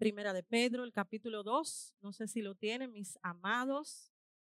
Primera 0.00 0.32
de 0.32 0.42
Pedro, 0.42 0.84
el 0.84 0.94
capítulo 0.94 1.42
2. 1.42 1.92
No 2.00 2.14
sé 2.14 2.26
si 2.26 2.40
lo 2.40 2.54
tienen, 2.54 2.90
mis 2.90 3.18
amados. 3.20 4.10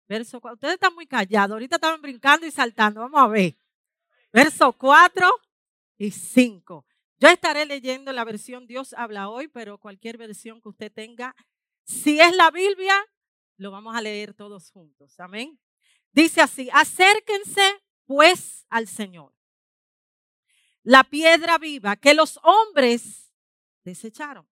Verso 0.07 0.41
4. 0.41 0.55
Ustedes 0.55 0.73
están 0.73 0.95
muy 0.95 1.05
callados. 1.05 1.53
Ahorita 1.53 1.75
estaban 1.75 2.01
brincando 2.01 2.47
y 2.47 2.51
saltando. 2.51 3.01
Vamos 3.01 3.21
a 3.21 3.27
ver. 3.27 3.55
Verso 4.33 4.73
4 4.73 5.29
y 5.99 6.09
5. 6.09 6.83
Yo 7.19 7.27
estaré 7.29 7.67
leyendo 7.67 8.11
la 8.11 8.23
versión 8.23 8.65
Dios 8.65 8.93
habla 8.93 9.29
hoy, 9.29 9.47
pero 9.47 9.77
cualquier 9.77 10.17
versión 10.17 10.59
que 10.61 10.69
usted 10.69 10.91
tenga, 10.91 11.35
si 11.83 12.19
es 12.19 12.35
la 12.35 12.49
Biblia, 12.49 12.95
lo 13.57 13.69
vamos 13.69 13.95
a 13.95 14.01
leer 14.01 14.33
todos 14.33 14.71
juntos. 14.71 15.19
Amén. 15.19 15.59
Dice 16.11 16.41
así, 16.41 16.71
acérquense 16.73 17.83
pues 18.07 18.65
al 18.67 18.87
Señor. 18.87 19.31
La 20.81 21.03
piedra 21.03 21.59
viva 21.59 21.97
que 21.97 22.15
los 22.15 22.39
hombres 22.41 23.31
desecharon, 23.83 24.47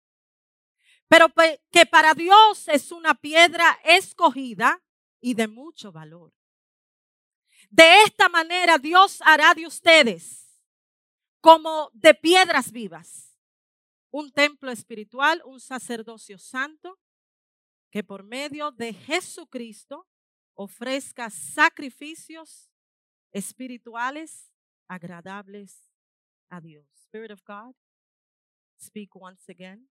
pero 1.13 1.27
que 1.71 1.85
para 1.85 2.15
Dios 2.15 2.69
es 2.69 2.91
una 2.91 3.15
piedra 3.15 3.79
escogida 3.85 4.83
y 5.21 5.35
de 5.35 5.47
mucho 5.47 5.93
valor. 5.93 6.33
De 7.69 8.05
esta 8.05 8.31
manera 8.31 8.79
Dios 8.79 9.21
hará 9.21 9.53
de 9.53 9.67
ustedes 9.67 10.59
como 11.43 11.91
de 11.93 12.15
piedras 12.15 12.73
vivas, 12.73 13.37
un 14.11 14.33
templo 14.33 14.71
espiritual, 14.71 15.43
un 15.45 15.61
sacerdocio 15.61 16.39
santo, 16.39 16.99
que 17.91 18.03
por 18.03 18.23
medio 18.23 18.71
de 18.71 18.95
Jesucristo 18.95 20.09
ofrezca 20.55 21.29
sacrificios 21.29 22.71
espirituales 23.33 24.51
agradables 24.89 25.91
a 26.49 26.59
Dios. 26.59 26.87
Spirit 26.95 27.33
of 27.33 27.43
God, 27.45 27.75
speak 28.79 29.15
once 29.15 29.53
again. 29.53 29.91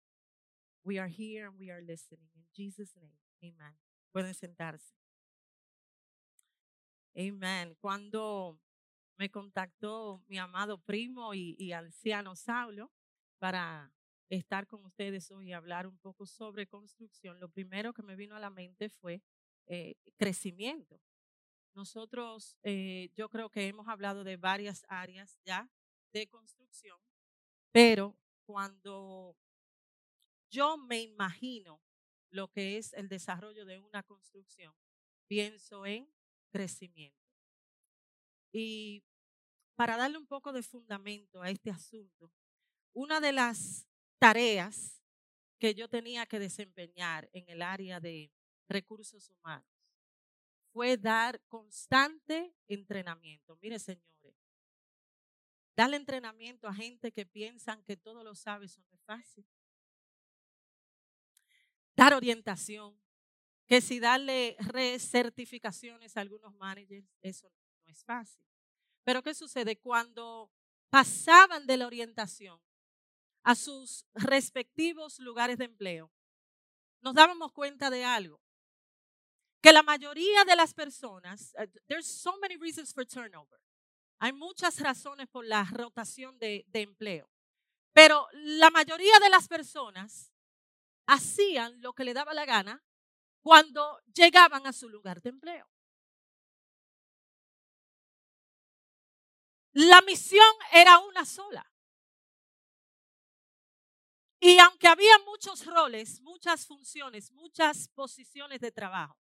We 0.85 0.99
are 0.99 1.09
here 1.09 1.47
and 1.47 1.59
we 1.59 1.71
are 1.71 1.81
listening. 1.81 2.29
In 2.37 2.45
Jesus' 2.55 2.95
name, 3.01 3.17
amen. 3.43 3.75
Pueden 4.13 4.35
sentarse. 4.35 4.95
Amen. 7.17 7.75
Cuando 7.81 8.59
me 9.17 9.31
contactó 9.31 10.23
mi 10.29 10.39
amado 10.39 10.79
primo 10.79 11.33
y, 11.33 11.57
y 11.59 11.73
anciano 11.73 12.37
Saulo 12.37 12.93
para 13.39 13.93
estar 14.29 14.67
con 14.67 14.85
ustedes 14.85 15.31
hoy 15.31 15.49
y 15.49 15.53
hablar 15.53 15.87
un 15.87 15.97
poco 15.99 16.27
sobre 16.27 16.67
construcción, 16.67 17.41
lo 17.41 17.49
primero 17.49 17.95
que 17.95 18.03
me 18.03 18.17
vino 18.17 18.37
a 18.37 18.41
la 18.41 18.51
mente 18.51 18.91
fue 18.91 19.23
eh, 19.67 19.95
crecimiento. 20.17 21.01
Nosotros, 21.75 22.57
eh, 22.63 23.11
yo 23.15 23.29
creo 23.29 23.49
que 23.49 23.69
hemos 23.69 23.89
hablado 23.89 24.23
de 24.23 24.37
varias 24.37 24.85
áreas 24.89 25.39
ya 25.45 25.69
de 26.13 26.27
construcción, 26.27 26.99
pero 27.73 28.17
cuando 28.47 29.35
yo 30.55 30.79
me 30.79 31.01
imagino 31.01 31.83
lo 32.31 32.49
que 32.49 32.79
es 32.79 32.93
el 32.93 33.09
desarrollo 33.09 33.65
de 33.65 33.81
una 33.81 34.05
construcción, 34.05 34.73
pienso 35.27 35.85
en 35.85 36.09
crecimiento. 36.51 37.19
Y 38.53 39.03
para 39.75 39.97
darle 39.97 40.17
un 40.17 40.27
poco 40.27 40.53
de 40.53 40.63
fundamento 40.63 41.43
a 41.43 41.51
este 41.51 41.71
asunto, 41.71 42.31
una 42.93 43.21
de 43.21 43.33
las 43.33 43.89
tareas 44.21 45.03
que 45.59 45.75
yo 45.75 45.89
tenía 45.89 46.25
que 46.27 46.39
desempeñar 46.39 47.29
en 47.33 47.49
el 47.49 47.61
área 47.61 47.99
de 47.99 48.31
recursos 48.69 49.31
humanos 49.31 49.67
fue 50.73 50.97
dar 50.97 51.41
constante 51.49 52.55
entrenamiento. 52.69 53.57
Mire, 53.61 53.81
señores, 53.81 54.37
darle 55.77 55.97
entrenamiento 55.97 56.69
a 56.69 56.75
gente 56.75 57.11
que 57.11 57.27
piensan 57.27 57.83
que 57.83 57.97
todo 57.97 58.23
lo 58.23 58.37
sabe, 58.37 58.67
eso 58.67 58.83
no 58.83 58.95
es 58.95 59.03
fácil. 59.03 59.45
Dar 61.97 62.15
orientación, 62.15 62.99
que 63.67 63.81
si 63.81 64.01
darle 64.01 64.57
recertificaciones 64.59 66.17
a 66.17 66.21
algunos 66.21 66.55
managers, 66.55 67.09
eso 67.23 67.51
no 67.85 67.91
es 67.91 68.05
fácil. 68.05 68.45
Pero 69.05 69.23
¿qué 69.23 69.35
sucede? 69.35 69.77
Cuando 69.77 70.51
pasaban 70.91 71.67
de 71.67 71.77
la 71.77 71.87
orientación 71.87 72.61
a 73.43 73.55
sus 73.55 74.07
respectivos 74.15 75.19
lugares 75.19 75.59
de 75.59 75.67
empleo, 75.67 76.11
nos 77.01 77.15
dábamos 77.15 77.53
cuenta 77.53 77.91
de 77.91 78.05
algo. 78.05 78.41
Que 79.61 79.73
la 79.73 79.83
mayoría 79.83 80.45
de 80.45 80.57
las 80.57 80.75
personas, 80.75 81.55
uh, 81.59 81.67
there's 81.87 82.07
so 82.07 82.37
many 82.39 82.57
reasons 82.57 82.93
for 82.93 83.07
turnover. 83.07 83.61
Hay 84.19 84.33
muchas 84.33 84.81
razones 84.81 85.29
por 85.29 85.45
la 85.47 85.65
rotación 85.65 86.39
de, 86.39 86.65
de 86.69 86.83
empleo. 86.83 87.31
Pero 87.93 88.27
la 88.33 88.71
mayoría 88.71 89.19
de 89.21 89.31
las 89.31 89.49
personas 89.49 90.34
hacían 91.07 91.81
lo 91.81 91.93
que 91.93 92.05
le 92.05 92.15
daba 92.15 92.35
la 92.35 92.45
gana 92.45 92.83
cuando 93.43 94.01
llegaban 94.15 94.67
a 94.67 94.73
su 94.73 94.89
lugar 94.89 95.21
de 95.21 95.31
empleo. 95.31 95.69
La 99.73 100.01
misión 100.03 100.55
era 100.73 100.99
una 101.01 101.25
sola. 101.25 101.71
Y 104.41 104.59
aunque 104.59 104.89
había 104.89 105.19
muchos 105.27 105.65
roles, 105.67 106.21
muchas 106.21 106.67
funciones, 106.67 107.33
muchas 107.33 107.89
posiciones 107.89 108.61
de 108.61 108.71
trabajo, 108.71 109.19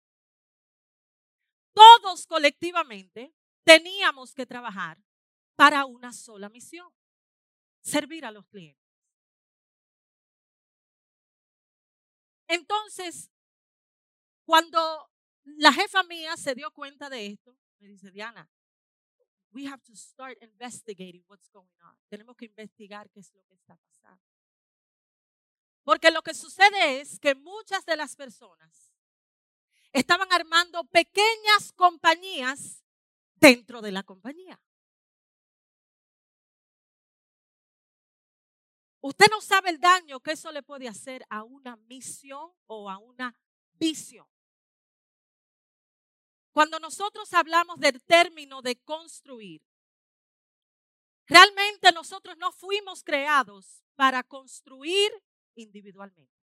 todos 1.72 2.26
colectivamente 2.26 3.32
teníamos 3.64 4.34
que 4.34 4.46
trabajar 4.46 4.98
para 5.56 5.84
una 5.84 6.12
sola 6.12 6.48
misión, 6.48 6.90
servir 7.82 8.24
a 8.24 8.30
los 8.30 8.46
clientes. 8.46 8.89
Entonces, 12.50 13.30
cuando 14.44 15.08
la 15.44 15.72
jefa 15.72 16.02
mía 16.02 16.36
se 16.36 16.56
dio 16.56 16.72
cuenta 16.72 17.08
de 17.08 17.26
esto, 17.26 17.56
me 17.78 17.86
dice, 17.86 18.10
Diana, 18.10 18.50
we 19.52 19.68
have 19.68 19.80
to 19.84 19.94
start 19.94 20.36
investigating 20.42 21.24
what's 21.28 21.48
going 21.50 21.80
on. 21.82 21.96
Tenemos 22.08 22.36
que 22.36 22.46
investigar 22.46 23.08
qué 23.10 23.20
es 23.20 23.32
lo 23.34 23.44
que 23.44 23.54
está 23.54 23.76
pasando. 23.76 24.24
Porque 25.84 26.10
lo 26.10 26.22
que 26.22 26.34
sucede 26.34 27.00
es 27.00 27.20
que 27.20 27.36
muchas 27.36 27.84
de 27.84 27.96
las 27.96 28.16
personas 28.16 28.92
estaban 29.92 30.32
armando 30.32 30.82
pequeñas 30.84 31.72
compañías 31.76 32.84
dentro 33.36 33.80
de 33.80 33.92
la 33.92 34.02
compañía. 34.02 34.60
Usted 39.02 39.26
no 39.30 39.40
sabe 39.40 39.70
el 39.70 39.80
daño 39.80 40.20
que 40.20 40.32
eso 40.32 40.52
le 40.52 40.62
puede 40.62 40.86
hacer 40.86 41.24
a 41.30 41.42
una 41.42 41.76
misión 41.76 42.52
o 42.66 42.90
a 42.90 42.98
una 42.98 43.34
visión. 43.74 44.26
Cuando 46.52 46.78
nosotros 46.78 47.32
hablamos 47.32 47.78
del 47.78 48.02
término 48.02 48.60
de 48.60 48.76
construir, 48.82 49.62
realmente 51.26 51.92
nosotros 51.92 52.36
no 52.36 52.52
fuimos 52.52 53.02
creados 53.02 53.82
para 53.94 54.22
construir 54.22 55.10
individualmente. 55.54 56.40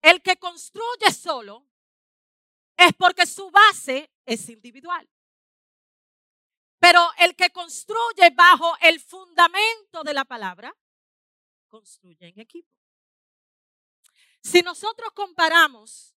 El 0.00 0.22
que 0.22 0.36
construye 0.36 1.10
solo 1.12 1.66
es 2.76 2.92
porque 2.94 3.26
su 3.26 3.50
base 3.50 4.10
es 4.24 4.48
individual. 4.48 5.08
Pero 6.78 7.00
el 7.18 7.34
que 7.34 7.50
construye 7.50 8.30
bajo 8.34 8.76
el 8.80 9.00
fundamento 9.00 10.04
de 10.04 10.14
la 10.14 10.24
palabra, 10.24 10.74
construye 11.68 12.28
en 12.28 12.40
equipo. 12.40 12.72
Si 14.42 14.62
nosotros 14.62 15.10
comparamos 15.12 16.14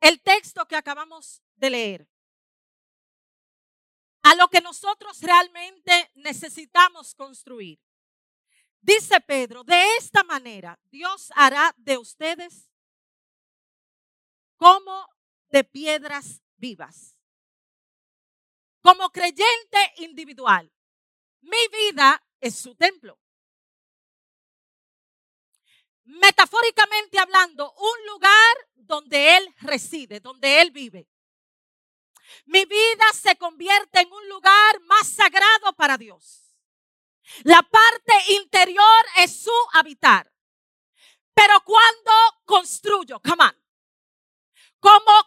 el 0.00 0.20
texto 0.20 0.66
que 0.66 0.76
acabamos 0.76 1.42
de 1.56 1.70
leer 1.70 2.08
a 4.22 4.34
lo 4.34 4.48
que 4.48 4.60
nosotros 4.60 5.20
realmente 5.20 6.10
necesitamos 6.14 7.14
construir, 7.14 7.80
dice 8.80 9.20
Pedro, 9.20 9.64
de 9.64 9.96
esta 9.96 10.22
manera 10.24 10.78
Dios 10.90 11.32
hará 11.34 11.74
de 11.78 11.96
ustedes 11.96 12.68
como 14.56 15.08
de 15.48 15.64
piedras 15.64 16.41
vivas. 16.62 17.18
Como 18.80 19.10
creyente 19.10 19.80
individual, 19.98 20.72
mi 21.40 21.68
vida 21.68 22.22
es 22.40 22.54
su 22.54 22.74
templo 22.76 23.18
metafóricamente 26.04 27.18
hablando, 27.18 27.72
un 27.72 28.06
lugar 28.06 28.56
donde 28.74 29.36
Él 29.36 29.54
reside, 29.60 30.20
donde 30.20 30.60
Él 30.60 30.70
vive. 30.70 31.08
Mi 32.46 32.64
vida 32.64 33.04
se 33.14 33.36
convierte 33.36 34.00
en 34.00 34.12
un 34.12 34.28
lugar 34.28 34.80
más 34.82 35.08
sagrado 35.08 35.72
para 35.74 35.96
Dios. 35.96 36.56
La 37.44 37.62
parte 37.62 38.14
interior 38.30 39.04
es 39.18 39.42
su 39.42 39.52
habitar. 39.72 40.30
Pero 41.34 41.60
cuando 41.64 42.12
construyo, 42.44 43.20
come 43.20 43.50
como 44.78 45.21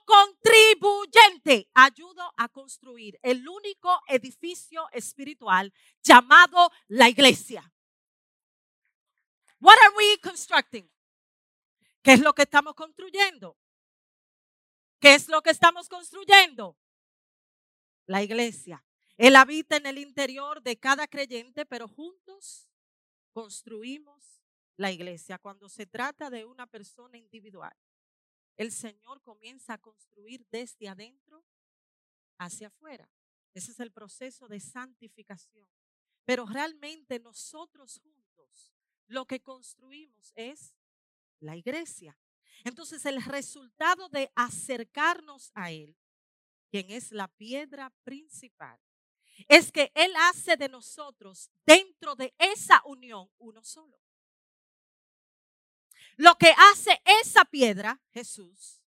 contribuyente, 0.56 1.69
ayudo 1.74 2.34
a 2.38 2.50
construir 2.50 3.19
el 3.22 3.48
único 3.48 4.00
edificio 4.07 4.88
espiritual 4.92 5.74
llamado 6.04 6.72
la 6.88 7.10
iglesia. 7.10 7.72
What 9.60 9.78
are 9.81 9.96
we 9.96 10.19
constructing? 10.22 10.90
¿Qué 12.02 12.13
es 12.13 12.19
lo 12.19 12.34
que 12.34 12.44
estamos 12.44 12.75
construyendo? 12.75 13.57
¿Qué 15.00 15.16
es 15.16 15.28
lo 15.28 15.42
que 15.42 15.50
estamos 15.50 15.90
construyendo? 15.90 16.78
La 18.06 18.22
iglesia. 18.22 18.86
Él 19.18 19.36
habita 19.36 19.78
en 19.78 19.86
el 19.86 19.98
interior 19.98 20.62
de 20.62 20.78
cada 20.78 21.07
creyente, 21.07 21.66
pero 21.66 21.88
juntos 21.88 22.69
construimos 23.31 24.44
la 24.78 24.92
iglesia. 24.92 25.40
Cuando 25.40 25.69
se 25.69 25.86
trata 25.86 26.30
de 26.30 26.46
una 26.46 26.68
persona 26.68 27.18
individual, 27.18 27.75
el 28.57 28.72
Señor 28.72 29.22
comienza 29.22 29.74
a 29.74 29.78
construir 29.78 30.46
desde 30.50 30.88
adentro 30.88 31.46
hacia 32.38 32.68
afuera. 32.68 33.10
Ese 33.54 33.72
es 33.72 33.80
el 33.80 33.92
proceso 33.92 34.48
de 34.48 34.60
santificación. 34.60 35.68
Pero 36.25 36.46
realmente 36.46 37.19
nosotros 37.19 38.00
juntos 38.00 38.74
lo 39.07 39.25
que 39.25 39.42
construimos 39.42 40.34
es 40.36 40.75
la 41.40 41.56
iglesia. 41.56 42.18
Entonces 42.63 43.06
el 43.06 43.22
resultado 43.24 44.10
de 44.10 44.31
acercarnos 44.36 45.52
a 45.54 45.72
Él, 45.72 45.96
quien 46.69 46.90
es 46.90 47.12
la 47.12 47.28
piedra 47.28 47.92
principal, 48.04 48.80
es 49.48 49.72
que 49.72 49.92
Él 49.94 50.13
hace 50.18 50.57
de 50.57 50.69
nosotros 50.69 51.50
dentro 51.66 52.16
de 52.16 52.34
esa 52.38 52.81
unión 52.86 53.30
uno 53.38 53.63
solo. 53.63 54.05
Lo 56.18 56.38
que 56.38 56.54
hace 56.72 57.02
esa 57.22 57.46
piedra, 57.46 58.02
Jesús, 58.12 58.82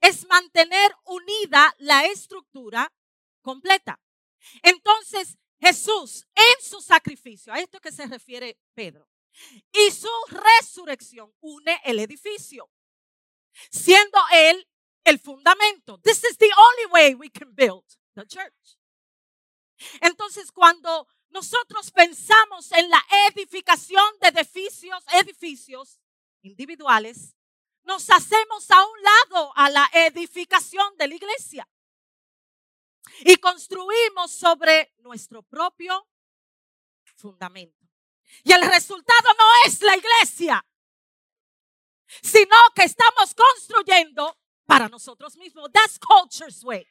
es 0.00 0.26
mantener 0.28 0.94
unida 1.04 1.74
la 1.78 2.06
estructura 2.06 2.92
completa. 3.42 4.00
Entonces, 4.62 5.38
Jesús 5.60 6.26
en 6.34 6.64
su 6.64 6.80
sacrificio, 6.80 7.52
a 7.52 7.58
esto 7.58 7.80
que 7.80 7.90
se 7.90 8.06
refiere 8.06 8.58
Pedro, 8.74 9.08
y 9.72 9.90
su 9.90 10.10
resurrección 10.28 11.32
une 11.40 11.80
el 11.84 11.98
edificio, 12.00 12.70
siendo 13.70 14.18
él 14.32 14.68
el 15.04 15.18
fundamento. 15.18 15.98
This 15.98 16.22
is 16.24 16.36
the 16.38 16.50
only 16.56 16.92
way 16.92 17.14
we 17.14 17.30
can 17.30 17.54
build 17.54 17.84
the 18.14 18.26
church. 18.26 18.78
Entonces, 20.00 20.50
cuando 20.52 21.06
nosotros 21.30 21.90
pensamos 21.90 22.72
en 22.72 22.88
la 22.90 23.04
edificación 23.28 24.04
de 24.20 24.28
edificios, 24.28 25.02
edificios 25.12 25.98
individuales, 26.42 27.34
nos 27.84 28.10
hacemos 28.10 28.70
a 28.70 28.84
un 28.84 29.02
lado 29.02 29.52
a 29.56 29.70
la 29.70 29.88
edificación 29.92 30.96
de 30.98 31.08
la 31.08 31.14
iglesia 31.14 31.68
y 33.20 33.36
construimos 33.36 34.30
sobre 34.30 34.92
nuestro 34.98 35.42
propio 35.42 36.06
fundamento. 37.16 37.76
Y 38.44 38.52
el 38.52 38.62
resultado 38.70 39.30
no 39.38 39.44
es 39.66 39.80
la 39.80 39.96
iglesia, 39.96 40.66
sino 42.22 42.56
que 42.74 42.84
estamos 42.84 43.34
construyendo 43.34 44.38
para 44.66 44.88
nosotros 44.88 45.36
mismos. 45.36 45.70
That's 45.72 45.98
culture's 45.98 46.62
way. 46.62 46.86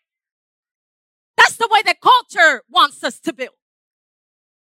That's 1.35 1.57
the 1.57 1.67
way 1.67 1.83
the 1.83 1.95
culture 1.95 2.63
wants 2.67 3.03
us 3.03 3.21
to 3.21 3.33
build. 3.33 3.55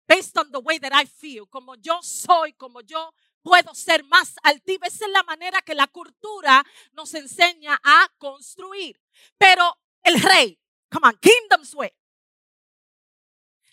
Based 0.07 0.38
on 0.38 0.51
the 0.51 0.60
way 0.60 0.80
that 0.80 0.94
I 0.94 1.06
feel, 1.06 1.45
como 1.48 1.75
yo 1.75 2.01
soy, 2.01 2.54
como 2.54 2.81
yo 2.81 3.13
puedo 3.42 3.74
ser 3.74 4.04
más 4.06 4.36
altiva. 4.44 4.88
Esa 4.88 5.06
es 5.06 5.12
la 5.12 5.24
manera 5.24 5.62
que 5.62 5.76
la 5.76 5.88
cultura 5.88 6.64
nos 6.94 7.14
enseña 7.14 7.80
a 7.84 8.08
construir. 8.18 9.02
Pero 9.38 9.78
el 10.04 10.22
rey, 10.22 10.60
come 10.90 11.08
on, 11.08 11.18
kingdom's 11.18 11.74
way. 11.74 11.92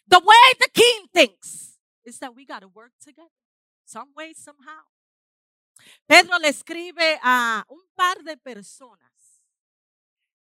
The 0.07 0.19
way 0.19 0.55
the 0.59 0.71
king 0.73 1.09
thinks 1.13 1.79
is 2.05 2.19
that 2.21 2.35
we 2.35 2.47
got 2.47 2.61
to 2.61 2.69
work 2.69 2.93
together. 2.99 3.31
Some 3.85 4.13
way, 4.15 4.35
somehow. 4.35 4.85
Pedro 6.07 6.39
le 6.39 6.49
escribe 6.49 7.19
a 7.23 7.65
un 7.69 7.87
par 7.95 8.23
de 8.25 8.37
personas, 8.37 9.43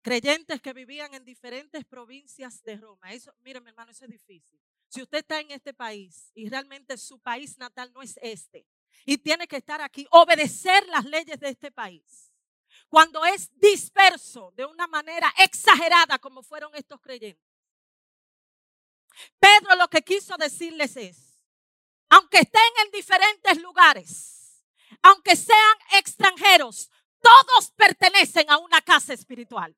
creyentes 0.02 0.62
que 0.62 0.74
vivían 0.74 1.14
en 1.14 1.24
diferentes 1.24 1.86
provincias 1.86 2.64
de 2.64 2.78
Roma. 2.78 3.14
Eso, 3.14 3.34
mire, 3.42 3.62
mi 3.62 3.70
hermano, 3.70 3.92
eso 3.92 4.06
es 4.06 4.12
difícil. 4.12 4.60
Si 4.88 5.02
usted 5.02 5.20
está 5.20 5.40
en 5.40 5.52
este 5.52 5.74
país 5.74 6.32
y 6.34 6.50
realmente 6.50 6.98
su 6.98 7.20
país 7.20 7.58
natal 7.58 7.92
no 7.94 8.02
es 8.02 8.18
este, 8.22 8.66
y 9.06 9.18
tiene 9.18 9.48
que 9.48 9.58
estar 9.58 9.82
aquí, 9.82 10.08
obedecer 10.12 10.88
las 10.88 11.06
leyes 11.06 11.40
de 11.40 11.50
este 11.50 11.72
país. 11.72 12.32
Cuando 12.90 13.24
es 13.26 13.50
disperso 13.58 14.52
de 14.56 14.66
una 14.66 14.88
manera 14.88 15.34
exagerada 15.38 16.20
como 16.20 16.44
fueron 16.44 16.74
estos 16.76 17.00
creyentes. 17.02 17.52
Pedro 19.40 19.76
lo 19.76 19.88
que 19.90 20.02
quiso 20.02 20.36
decirles 20.38 20.96
es, 20.98 21.42
aunque 22.10 22.40
estén 22.40 22.62
en 22.86 22.92
diferentes 22.92 23.62
lugares, 23.62 24.66
aunque 25.02 25.36
sean 25.36 25.78
extranjeros, 25.94 26.90
todos 27.22 27.72
pertenecen 27.72 28.50
a 28.50 28.58
una 28.58 28.82
casa 28.82 29.14
espiritual. 29.14 29.76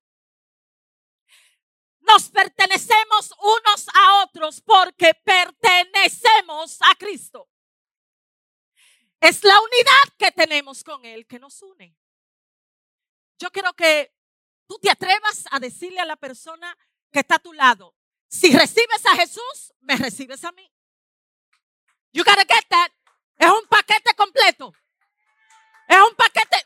Nos 2.00 2.30
pertenecemos 2.30 3.34
unos 3.40 3.88
a 3.94 4.24
otros 4.24 4.62
porque 4.62 5.14
pertenecemos 5.14 6.78
a 6.82 6.96
Cristo. 6.96 7.50
Es 9.24 9.42
la 9.42 9.58
unidad 9.58 10.18
que 10.18 10.32
tenemos 10.34 10.84
con 10.84 11.06
Él 11.06 11.26
que 11.26 11.40
nos 11.40 11.62
une. 11.62 11.96
Yo 13.40 13.50
quiero 13.54 13.72
que 13.72 14.14
tú 14.68 14.78
te 14.80 14.90
atrevas 14.90 15.46
a 15.50 15.62
decirle 15.62 16.02
a 16.02 16.06
la 16.06 16.18
persona 16.18 16.78
que 17.10 17.20
está 17.20 17.36
a 17.36 17.40
tu 17.40 17.54
lado, 17.54 17.96
si 18.28 18.52
recibes 18.52 19.06
a 19.06 19.16
Jesús, 19.16 19.74
me 19.80 19.96
recibes 19.96 20.44
a 20.44 20.52
mí. 20.52 20.70
You 22.12 22.26
gotta 22.26 22.44
get 22.44 22.68
that. 22.68 22.92
Es 23.38 23.50
un 23.50 23.66
paquete 23.68 24.14
completo. 24.14 24.74
Es 25.88 26.02
un 26.02 26.16
paquete. 26.18 26.58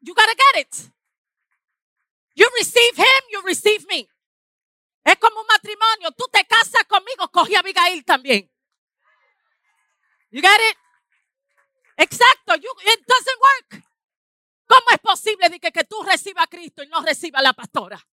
You 0.00 0.14
gotta 0.14 0.34
get 0.34 0.62
it. 0.62 0.74
You 2.34 2.46
receive 2.56 2.96
him, 2.96 3.24
you 3.30 3.42
receive 3.42 3.84
me. 3.88 4.08
Es 5.04 5.18
como 5.18 5.38
un 5.42 5.46
matrimonio. 5.48 6.12
Tú 6.12 6.24
te 6.32 6.46
casas 6.46 6.84
conmigo, 6.88 7.30
cogí 7.30 7.54
a 7.56 7.60
Abigail 7.60 8.02
también. 8.06 8.50
You 10.30 10.40
get 10.40 10.60
it? 10.70 10.85
Exacto, 11.96 12.54
it 12.54 13.06
doesn't 13.06 13.40
work. 13.40 13.84
¿Cómo 14.66 14.86
es 14.92 14.98
posible 14.98 15.48
de 15.48 15.60
que, 15.60 15.70
que 15.70 15.84
tú 15.84 16.02
recibas 16.02 16.44
a 16.44 16.46
Cristo 16.48 16.82
y 16.82 16.88
no 16.88 17.00
recibas 17.02 17.40
a 17.40 17.42
la 17.42 17.52
pastora? 17.52 18.04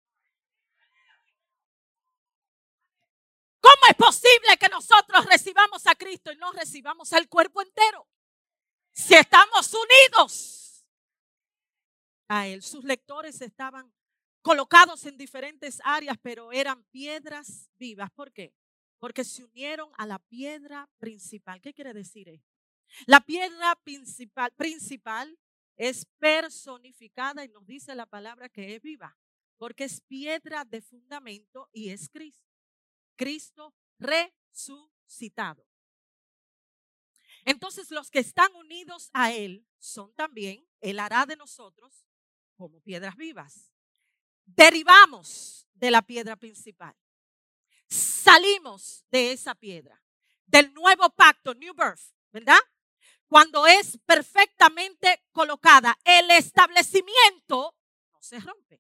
¿Cómo 3.60 3.82
es 3.90 3.96
posible 3.96 4.58
que 4.60 4.70
nosotros 4.70 5.26
recibamos 5.26 5.88
a 5.88 5.96
Cristo 5.96 6.32
y 6.32 6.36
no 6.36 6.52
recibamos 6.52 7.12
al 7.14 7.28
cuerpo 7.28 7.62
entero? 7.62 8.08
Si 8.92 9.16
estamos 9.16 9.74
unidos 9.74 10.86
a 12.28 12.48
Él, 12.48 12.62
sus 12.62 12.84
lectores 12.84 13.42
estaban 13.42 13.92
colocados 14.42 15.06
en 15.06 15.18
diferentes 15.18 15.82
áreas, 15.84 16.18
pero 16.22 16.52
eran 16.52 16.84
piedras 16.92 17.70
vivas. 17.78 18.12
¿Por 18.12 18.32
qué? 18.32 18.54
Porque 19.00 19.24
se 19.24 19.44
unieron 19.44 19.90
a 19.98 20.06
la 20.06 20.20
piedra 20.20 20.90
principal. 21.00 21.62
¿Qué 21.62 21.74
quiere 21.74 21.94
decir 21.94 22.30
esto? 22.30 22.53
La 23.06 23.22
piedra 23.22 23.76
principal, 23.84 24.52
principal 24.54 25.40
es 25.76 26.06
personificada 26.20 27.44
y 27.44 27.50
nos 27.50 27.66
dice 27.66 27.96
la 27.96 28.06
palabra 28.06 28.50
que 28.50 28.76
es 28.76 28.82
viva, 28.82 29.18
porque 29.58 29.86
es 29.86 30.02
piedra 30.02 30.66
de 30.66 30.82
fundamento 30.82 31.70
y 31.74 31.90
es 31.90 32.10
Cristo. 32.10 32.48
Cristo 33.16 33.74
resucitado. 34.00 35.66
Entonces 37.46 37.92
los 37.92 38.10
que 38.10 38.20
están 38.20 38.54
unidos 38.56 39.10
a 39.14 39.32
Él 39.34 39.68
son 39.78 40.14
también, 40.14 40.66
Él 40.80 41.00
hará 41.00 41.26
de 41.26 41.36
nosotros 41.36 42.06
como 42.56 42.80
piedras 42.82 43.16
vivas. 43.18 43.72
Derivamos 44.46 45.68
de 45.74 45.92
la 45.92 46.02
piedra 46.02 46.36
principal. 46.36 46.96
Salimos 47.88 49.06
de 49.12 49.34
esa 49.34 49.54
piedra, 49.54 50.02
del 50.46 50.74
nuevo 50.74 51.10
pacto, 51.10 51.54
New 51.54 51.74
Birth, 51.74 52.14
¿verdad? 52.32 52.60
Cuando 53.34 53.66
es 53.66 53.98
perfectamente 54.06 55.24
colocada, 55.32 55.98
el 56.04 56.30
establecimiento 56.30 57.76
no 58.12 58.22
se 58.22 58.40
rompe. 58.40 58.80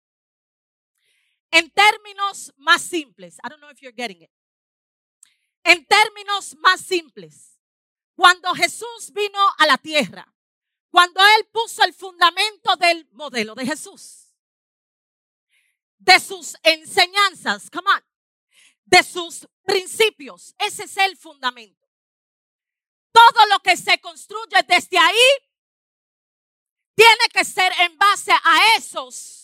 En 1.50 1.72
términos 1.72 2.54
más 2.58 2.84
simples, 2.84 3.40
I 3.40 3.50
don't 3.50 3.60
know 3.60 3.72
if 3.72 3.80
you're 3.82 3.96
getting 3.96 4.22
it. 4.22 4.30
En 5.64 5.84
términos 5.88 6.56
más 6.60 6.82
simples, 6.82 7.60
cuando 8.16 8.54
Jesús 8.54 9.12
vino 9.12 9.40
a 9.58 9.66
la 9.66 9.80
tierra, 9.80 10.32
cuando 10.92 11.20
Él 11.36 11.48
puso 11.52 11.84
el 11.84 11.96
fundamento 11.96 12.76
del 12.76 13.10
modelo 13.14 13.56
de 13.56 13.66
Jesús, 13.66 14.36
de 15.98 16.20
sus 16.20 16.56
enseñanzas, 16.62 17.72
come 17.72 17.90
on, 17.90 18.04
de 18.86 19.02
sus 19.02 19.48
principios, 19.64 20.54
ese 20.60 20.84
es 20.84 20.96
el 20.98 21.18
fundamento 21.18 21.83
todo 23.14 23.46
lo 23.48 23.60
que 23.60 23.78
se 23.78 23.98
construye 24.00 24.62
desde 24.68 24.98
ahí 24.98 25.30
tiene 26.96 27.30
que 27.32 27.46
ser 27.46 27.72
en 27.80 27.98
base 27.98 28.32
a 28.32 28.76
esos 28.78 29.44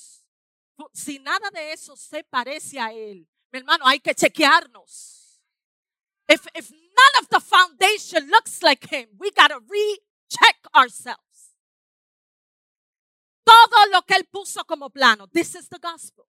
si 0.94 1.20
nada 1.20 1.50
de 1.52 1.74
eso 1.74 1.96
se 1.96 2.24
parece 2.24 2.80
a 2.80 2.94
Él, 2.94 3.28
mi 3.52 3.60
hermano, 3.60 3.86
hay 3.86 4.00
que 4.00 4.14
chequearnos. 4.14 5.42
If, 6.28 6.46
none 6.46 7.22
of 7.22 7.30
the 7.30 7.40
foundation 7.40 8.30
looks 8.30 8.62
like 8.62 8.86
Him, 8.86 9.10
we 9.18 9.32
got 9.32 9.50
to 9.50 9.60
recheck 9.60 10.58
ourselves. 10.76 11.56
Todo 13.44 13.88
lo 13.92 14.04
que 14.04 14.16
Él 14.16 14.26
puso 14.26 14.64
como 14.66 14.90
plano. 14.90 15.28
This 15.28 15.56
is 15.56 15.68
the 15.68 15.80
gospel. 15.80 16.28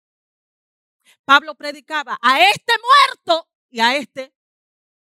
Pablo 1.23 1.55
predicaba 1.55 2.17
a 2.21 2.41
este 2.41 2.73
muerto 2.77 3.49
y 3.69 3.79
a 3.79 3.95
este 3.95 4.33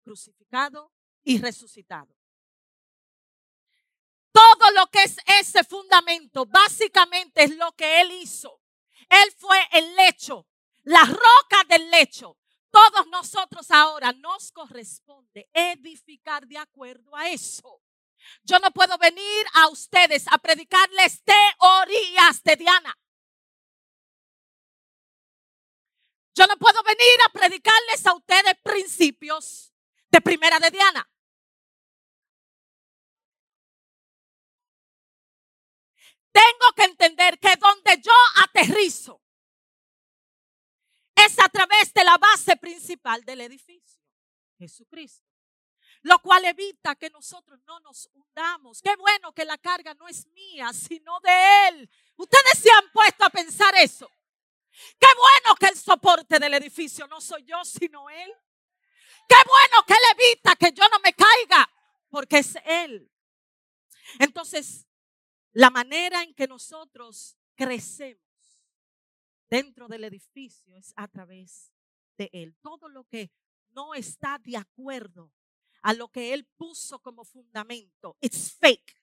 crucificado 0.04 0.92
y 1.24 1.40
resucitado. 1.40 2.16
Todo 4.32 4.72
lo 4.72 4.88
que 4.88 5.04
es 5.04 5.18
ese 5.40 5.64
fundamento, 5.64 6.46
básicamente 6.46 7.44
es 7.44 7.56
lo 7.56 7.72
que 7.74 8.02
Él 8.02 8.12
hizo. 8.14 8.62
Él 9.08 9.32
fue 9.38 9.58
el 9.72 9.96
lecho, 9.96 10.48
la 10.84 11.06
roca 11.06 11.64
del 11.70 11.90
lecho. 11.92 12.38
Todos 12.72 13.06
nosotros 13.08 13.70
ahora 13.70 14.12
nos 14.14 14.52
corresponde 14.52 15.48
edificar 15.54 16.48
de 16.48 16.58
acuerdo 16.58 17.16
a 17.16 17.30
eso. 17.30 17.84
Yo 18.44 18.58
no 18.58 18.72
puedo 18.72 18.98
venir 18.98 19.46
a 19.54 19.68
ustedes 19.70 20.26
a 20.32 20.40
predicarles 20.40 21.22
teorías 21.24 22.42
de 22.42 22.56
Diana. 22.56 22.98
Yo 26.36 26.48
no 26.48 26.58
puedo 26.58 26.82
venir 26.82 27.18
a 27.28 27.32
predicarles 27.32 28.08
a 28.08 28.14
ustedes 28.14 28.56
principios 28.64 29.72
de 30.10 30.22
primera 30.22 30.60
de 30.60 30.72
Diana. 30.72 31.08
Tengo 36.34 36.74
que 36.76 36.84
entender 36.84 37.40
que 37.40 37.56
donde 37.58 38.02
yo 38.02 38.12
aterrizo 38.44 39.22
es 41.16 41.40
a 41.40 41.48
través 41.48 41.94
de 41.94 42.04
la 42.04 42.18
base 42.18 42.58
principal 42.58 43.24
del 43.24 43.42
edificio, 43.42 44.02
Jesucristo. 44.58 45.30
Lo 46.02 46.20
cual 46.20 46.44
evita 46.44 46.96
que 46.96 47.10
nosotros 47.12 47.62
no 47.66 47.80
nos 47.80 48.10
hundamos. 48.14 48.82
Qué 48.82 48.94
bueno 48.98 49.32
que 49.32 49.46
la 49.46 49.58
carga 49.58 49.94
no 49.94 50.08
es 50.08 50.26
mía, 50.28 50.74
sino 50.74 51.20
de 51.22 51.68
Él. 51.70 51.90
Ustedes 52.18 52.60
se 52.60 52.70
han 52.72 52.92
puesto 52.92 53.24
a 53.24 53.30
pensar 53.30 53.74
eso. 53.76 54.12
Qué 55.00 55.08
bueno 55.16 55.56
que 55.58 55.68
el 55.68 55.78
soporte 55.78 56.40
del 56.40 56.56
edificio 56.56 57.08
no 57.08 57.22
soy 57.22 57.46
yo, 57.46 57.64
sino 57.64 58.10
Él. 58.10 58.34
Qué 59.30 59.36
bueno 59.48 59.86
que 59.88 59.94
Él 59.94 60.00
evita 60.18 60.56
que 60.56 60.74
yo 60.74 60.84
no 60.90 61.00
me 61.00 61.14
caiga, 61.14 61.70
porque 62.10 62.40
es 62.40 62.56
Él. 62.66 63.10
Entonces, 64.20 64.86
la 65.54 65.70
manera 65.70 66.24
en 66.24 66.34
que 66.34 66.48
nosotros 66.48 67.38
crecemos 67.56 68.22
dentro 69.50 69.88
del 69.88 70.04
edificio 70.04 70.76
es 70.76 70.94
a 70.96 71.08
través 71.08 71.72
de 72.18 72.30
Él. 72.34 72.56
Todo 72.62 72.90
lo 72.90 73.04
que 73.06 73.32
no 73.72 73.94
está 73.94 74.40
de 74.40 74.58
acuerdo 74.58 75.32
a 75.84 75.94
lo 75.94 76.10
que 76.10 76.34
Él 76.34 76.46
puso 76.58 77.00
como 77.00 77.24
fundamento, 77.24 78.18
it's 78.20 78.52
fake. 78.52 78.98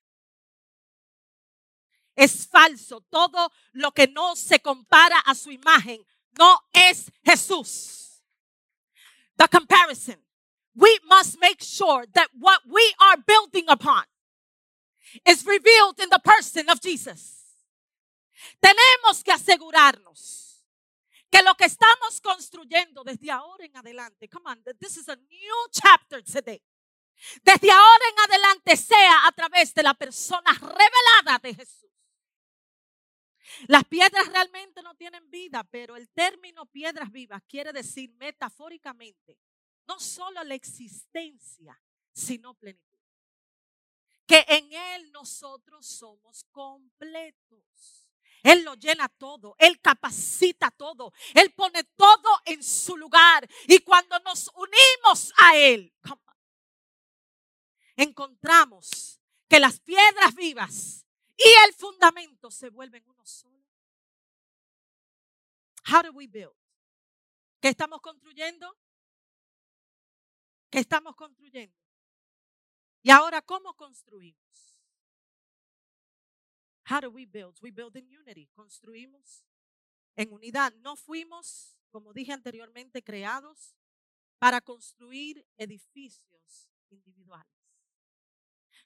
Es 2.17 2.47
falso. 2.47 3.01
Todo 3.03 3.51
lo 3.73 3.93
que 3.93 4.09
no 4.09 4.35
se 4.37 4.61
compara 4.61 5.19
a 5.21 5.35
su 5.35 5.51
imagen 5.51 6.05
no 6.39 6.61
es 6.73 7.11
Jesús. 7.25 8.23
The 9.37 9.49
comparison. 9.49 10.23
We 10.75 10.99
must 11.05 11.39
make 11.41 11.63
sure 11.63 12.07
that 12.13 12.29
what 12.35 12.61
we 12.67 12.83
are 12.99 13.17
building 13.27 13.69
upon 13.69 14.05
is 15.25 15.45
revealed 15.45 16.01
in 16.01 16.09
the 16.09 16.21
person 16.21 16.69
of 16.71 16.81
Jesus. 16.81 17.59
Tenemos 18.61 19.23
que 19.23 19.33
asegurarnos 19.33 20.65
que 21.31 21.43
lo 21.43 21.55
que 21.55 21.67
estamos 21.67 22.21
construyendo 22.21 23.05
desde 23.05 23.31
ahora 23.31 23.65
en 23.65 23.77
adelante, 23.77 24.29
come 24.29 24.51
on, 24.51 24.63
this 24.79 24.97
is 24.97 25.09
a 25.09 25.17
new 25.17 25.69
chapter 25.71 26.23
today. 26.23 26.63
Desde 27.43 27.71
ahora 27.71 28.05
en 28.11 28.21
adelante 28.31 28.77
sea 28.77 29.27
a 29.27 29.33
través 29.33 29.75
de 29.75 29.83
la 29.83 29.95
persona 29.95 30.53
revelada 30.53 31.39
de 31.43 31.55
Jesús. 31.55 31.91
Las 33.67 33.85
piedras 33.85 34.27
realmente 34.29 34.83
no 34.83 34.95
tienen 34.95 35.29
vida, 35.31 35.65
pero 35.65 35.97
el 35.97 36.09
término 36.11 36.67
piedras 36.67 37.11
vivas 37.11 37.43
quiere 37.49 37.73
decir 37.73 38.11
metafóricamente 38.15 39.39
no 39.87 39.99
solo 39.99 40.43
la 40.45 40.55
existencia, 40.55 41.79
sino 42.13 42.55
plenitud 42.55 42.90
que 44.31 44.45
en 44.47 44.73
Él 44.73 45.11
nosotros 45.11 45.85
somos 45.85 46.45
completos. 46.53 48.07
Él 48.45 48.63
lo 48.63 48.77
llena 48.77 49.09
todo, 49.09 49.57
Él 49.59 49.81
capacita 49.81 50.71
todo, 50.71 51.13
Él 51.35 51.53
pone 51.53 51.83
todo 51.97 52.41
en 52.45 52.63
su 52.63 52.97
lugar. 52.97 53.49
Y 53.67 53.81
cuando 53.81 54.17
nos 54.21 54.49
unimos 54.55 55.33
a 55.37 55.57
Él, 55.57 55.93
encontramos 57.97 59.21
que 59.49 59.59
las 59.59 59.81
piedras 59.81 60.33
vivas 60.37 61.05
y 61.37 61.49
el 61.67 61.75
fundamento 61.75 62.53
se 62.53 62.71
vuelven 62.71 63.03
uno 63.09 63.27
solo. 63.27 63.67
How 65.89 66.05
do 66.05 66.13
we 66.13 66.29
build? 66.29 66.55
¿Qué 67.61 67.71
estamos 67.71 68.01
construyendo? 68.01 68.79
¿Qué 70.71 70.79
estamos 70.79 71.17
construyendo? 71.17 71.77
Y 73.03 73.11
ahora, 73.11 73.41
¿cómo 73.41 73.75
construimos? 73.75 74.41
How 76.85 77.01
do 77.01 77.11
we 77.11 77.25
build? 77.25 77.57
We 77.63 77.71
build 77.71 77.97
in 77.97 78.09
unity. 78.09 78.49
Construimos 78.55 79.45
en 80.17 80.33
unidad. 80.33 80.73
No 80.83 80.97
fuimos, 80.97 81.79
como 81.91 82.13
dije 82.13 82.33
anteriormente, 82.33 83.03
creados 83.03 83.77
para 84.39 84.61
construir 84.61 85.47
edificios 85.57 86.69
individuales. 86.91 87.47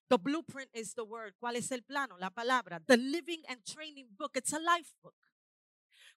The 0.08 0.18
blueprint 0.18 0.70
is 0.74 0.94
the 0.94 1.02
word. 1.02 1.34
¿Cuál 1.38 1.56
es 1.56 1.72
el 1.72 1.82
plano? 1.82 2.18
La 2.18 2.30
palabra. 2.30 2.78
The 2.80 2.96
living 2.96 3.42
and 3.48 3.64
training 3.64 4.14
book. 4.16 4.36
It's 4.36 4.52
a 4.52 4.58
life 4.58 4.92
book. 5.02 5.16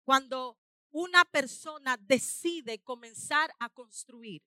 Cuando 0.04 0.60
una 0.92 1.24
persona 1.26 1.98
decide 1.98 2.80
comenzar 2.84 3.54
a 3.60 3.70
construir, 3.70 4.44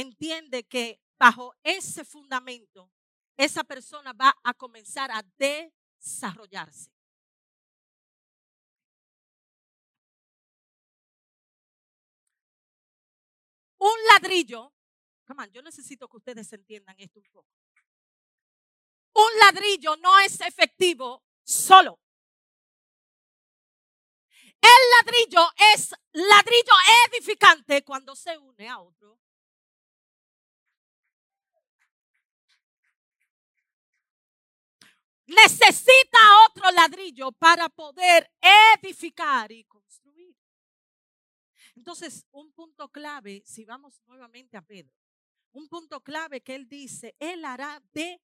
entiende 0.00 0.64
que 0.64 1.00
bajo 1.18 1.54
ese 1.62 2.04
fundamento, 2.04 2.90
esa 3.36 3.64
persona 3.64 4.12
va 4.12 4.34
a 4.44 4.52
comenzar 4.52 5.10
a 5.10 5.22
desarrollarse. 5.38 6.90
Un 13.78 13.98
ladrillo, 14.12 14.72
come 15.26 15.44
on, 15.44 15.50
yo 15.52 15.62
necesito 15.62 16.08
que 16.08 16.16
ustedes 16.16 16.52
entiendan 16.52 16.96
esto 16.98 17.20
un 17.20 17.26
poco. 17.30 17.48
Un 19.14 19.38
ladrillo 19.40 19.96
no 19.96 20.18
es 20.20 20.40
efectivo 20.42 21.24
solo. 21.42 21.98
El 24.60 24.82
ladrillo 24.96 25.48
es 25.74 25.94
ladrillo 26.12 26.72
edificante 27.08 27.82
cuando 27.82 28.14
se 28.14 28.36
une 28.36 28.68
a 28.68 28.80
otro 28.80 29.18
necesita 35.26 36.18
otro 36.48 36.70
ladrillo 36.70 37.32
para 37.32 37.68
poder 37.68 38.30
edificar 38.78 39.50
y 39.52 39.64
construir. 39.64 40.36
Entonces, 41.74 42.26
un 42.30 42.52
punto 42.52 42.88
clave, 42.88 43.42
si 43.44 43.64
vamos 43.64 44.00
nuevamente 44.06 44.56
a 44.56 44.62
Pedro, 44.62 44.94
un 45.52 45.68
punto 45.68 46.00
clave 46.00 46.40
que 46.40 46.54
él 46.54 46.68
dice, 46.68 47.16
él 47.18 47.44
hará 47.44 47.82
de 47.92 48.20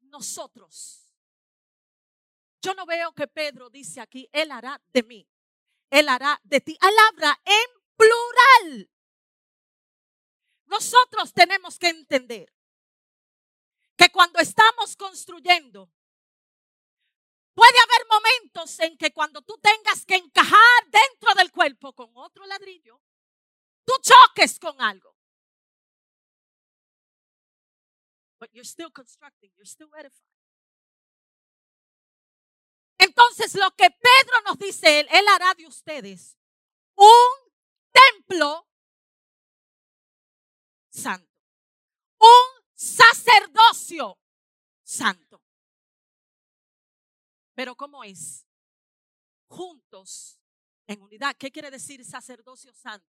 nosotros. 0.00 1.08
Yo 2.60 2.74
no 2.74 2.86
veo 2.86 3.12
que 3.12 3.26
Pedro 3.26 3.70
dice 3.70 4.00
aquí, 4.00 4.28
él 4.32 4.50
hará 4.52 4.80
de 4.92 5.02
mí, 5.02 5.28
él 5.90 6.08
hará 6.08 6.40
de 6.44 6.60
ti. 6.60 6.78
Él 6.80 6.94
habla 7.10 7.40
en 7.44 7.82
plural. 7.96 8.90
Nosotros 10.66 11.32
tenemos 11.34 11.78
que 11.78 11.88
entender 11.88 12.52
que 13.96 14.08
cuando 14.10 14.38
estamos 14.38 14.96
construyendo, 14.96 15.90
Puede 17.54 17.78
haber 17.78 18.06
momentos 18.08 18.80
en 18.80 18.96
que 18.96 19.12
cuando 19.12 19.42
tú 19.42 19.58
tengas 19.58 20.06
que 20.06 20.16
encajar 20.16 20.58
dentro 20.86 21.34
del 21.34 21.50
cuerpo 21.52 21.92
con 21.92 22.10
otro 22.14 22.46
ladrillo, 22.46 23.00
tú 23.84 23.92
choques 24.00 24.58
con 24.58 24.80
algo. 24.80 25.14
But 28.38 28.50
you're 28.52 28.64
still 28.64 28.90
constructing, 28.90 29.52
you're 29.56 29.66
still 29.66 29.90
edifying. 29.94 30.32
Entonces 32.98 33.54
lo 33.54 33.70
que 33.72 33.90
Pedro 33.90 34.40
nos 34.46 34.58
dice, 34.58 35.00
él, 35.00 35.08
él 35.10 35.26
hará 35.28 35.54
de 35.54 35.66
ustedes 35.66 36.38
un 36.94 37.52
templo 37.90 38.68
santo, 40.88 41.28
un 42.18 42.64
sacerdocio 42.74 44.18
santo. 44.82 45.41
Pero 47.54 47.76
¿cómo 47.76 48.02
es? 48.04 48.46
Juntos 49.46 50.38
en 50.86 51.02
unidad. 51.02 51.36
¿Qué 51.36 51.50
quiere 51.50 51.70
decir 51.70 52.04
sacerdocio 52.04 52.72
santo? 52.72 53.06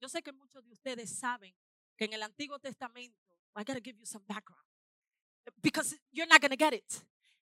Yo 0.00 0.08
sé 0.08 0.22
que 0.22 0.32
muchos 0.32 0.64
de 0.64 0.72
ustedes 0.72 1.16
saben 1.16 1.54
que 1.96 2.04
en 2.04 2.12
el 2.12 2.22
Antiguo 2.22 2.58
Testamento, 2.58 3.18
I 3.56 3.60
gotta 3.60 3.80
give 3.80 3.98
you 3.98 4.06
some 4.06 4.24
background, 4.26 4.64
because 5.62 5.96
you're 6.12 6.28
not 6.28 6.40
gonna 6.40 6.56
get 6.56 6.74
it. 6.74 6.92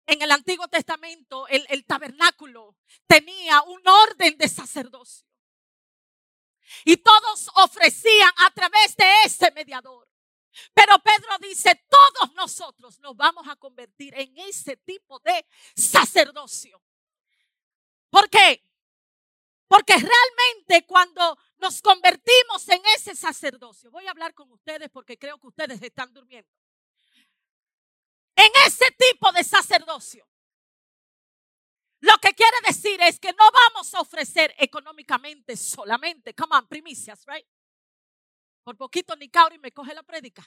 En 0.07 0.21
el 0.21 0.31
Antiguo 0.31 0.69
Testamento, 0.69 1.47
el, 1.49 1.85
tabernáculo 1.87 2.77
tenía 3.07 3.63
un 3.63 3.81
orden 3.87 4.37
de 4.37 4.49
sacerdocio. 4.49 5.27
Y 6.85 6.97
todos 6.97 7.51
ofrecían 7.57 8.33
a 8.39 8.51
través 8.51 8.97
de 8.97 9.07
ese 9.25 9.51
mediador. 9.53 10.12
Pero 10.75 10.99
Pedro 10.99 11.39
dice, 11.41 11.87
todos 11.89 12.35
nosotros 12.35 12.99
nos 13.01 13.17
vamos 13.17 13.47
a 13.49 13.57
convertir 13.57 14.15
en 14.17 14.37
ese 14.39 14.77
tipo 14.77 15.19
de 15.21 15.47
sacerdocio. 15.75 16.83
¿Por 18.11 18.29
qué? 18.29 18.63
Porque 19.67 19.95
realmente 19.95 20.87
cuando 20.87 21.39
nos 21.57 21.81
convertimos 21.81 22.69
en 22.69 22.83
ese 22.95 23.15
sacerdocio, 23.15 23.91
voy 23.91 24.07
a 24.07 24.11
hablar 24.11 24.35
con 24.35 24.53
ustedes 24.53 24.91
porque 24.91 25.19
creo 25.19 25.39
que 25.39 25.47
ustedes 25.47 25.81
están 25.81 26.13
durmiendo. 26.13 26.51
En 28.37 28.51
ese 28.67 28.91
tipo 28.99 29.33
de 29.33 29.45
sacerdocio, 29.45 30.29
lo 32.01 32.19
que 32.21 32.35
quiere 32.35 32.57
decir 32.67 33.01
es 33.01 33.19
que 33.19 33.33
no 33.33 33.45
vamos 33.51 33.95
a 33.95 34.01
ofrecer 34.01 34.55
económicamente 34.59 35.57
solamente, 35.57 36.35
come 36.35 36.57
on, 36.57 36.67
primicias, 36.67 37.25
right? 37.27 37.47
Por 38.65 38.77
poquito 38.77 39.17
ni 39.17 39.29
Cauri 39.29 39.59
me 39.59 39.73
coge 39.73 39.95
la 39.95 40.03
prédica. 40.03 40.43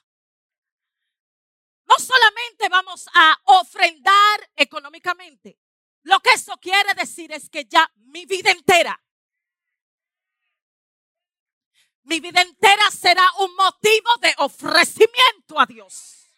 No 1.88 2.00
solamente 2.00 2.70
vamos 2.70 3.08
a 3.14 3.38
ofrendar 3.46 4.52
económicamente. 4.56 5.60
Lo 6.04 6.20
que 6.20 6.32
eso 6.32 6.58
quiere 6.58 6.94
decir 6.94 7.32
es 7.32 7.50
que 7.50 7.66
ya 7.66 7.92
mi 7.96 8.26
vida 8.26 8.52
entera, 8.52 9.02
mi 12.04 12.20
vida 12.20 12.42
entera 12.42 12.92
será 12.92 13.28
un 13.40 13.56
motivo 13.56 14.16
de 14.22 14.34
ofrecimiento 14.38 15.60
a 15.60 15.66
Dios. 15.66 16.30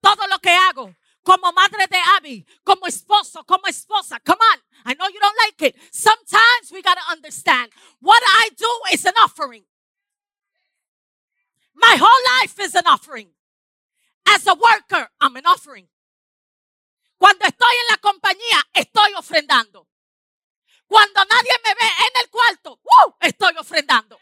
Todo 0.00 0.26
lo 0.26 0.38
que 0.38 0.50
hago, 0.50 0.94
como 1.22 1.52
madre 1.52 1.86
de 1.88 1.98
Abby, 2.16 2.46
como 2.64 2.86
esposo, 2.86 3.44
como 3.44 3.66
esposa. 3.66 4.18
Come 4.20 4.40
on. 4.54 4.62
I 4.86 4.94
know 4.94 5.08
you 5.08 5.20
don't 5.20 5.36
like 5.44 5.66
it. 5.66 5.76
Sometimes 5.92 6.70
we 6.70 6.80
got 6.80 6.96
to 6.96 7.12
understand 7.12 7.70
what 8.00 8.22
I 8.24 8.50
do 8.56 8.68
is 8.92 9.04
an 9.04 9.14
offering. 9.22 9.66
My 11.76 11.96
whole 12.00 12.40
life 12.40 12.58
is 12.58 12.74
an 12.74 12.86
offering. 12.86 13.28
As 14.26 14.46
a 14.46 14.54
worker, 14.54 15.08
I'm 15.20 15.36
an 15.36 15.46
offering. 15.46 15.86
Cuando 17.18 17.44
estoy 17.44 17.74
en 17.80 17.86
la 17.90 17.98
compañía, 17.98 18.62
estoy 18.74 19.14
ofrendando. 19.14 19.86
Cuando 20.86 21.24
nadie 21.24 21.52
me 21.64 21.74
ve 21.74 21.86
en 21.86 22.22
el 22.22 22.30
cuarto, 22.30 22.80
¡uh! 22.82 23.12
estoy 23.20 23.56
ofrendando. 23.58 24.18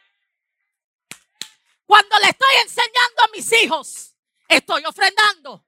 Cuando 1.87 2.19
le 2.19 2.31
estoy 2.31 2.55
enseñando 2.63 3.23
a 3.23 3.29
mis 3.29 3.53
hijos, 3.53 4.15
estoy 4.49 4.85
ofrendando. 4.85 5.65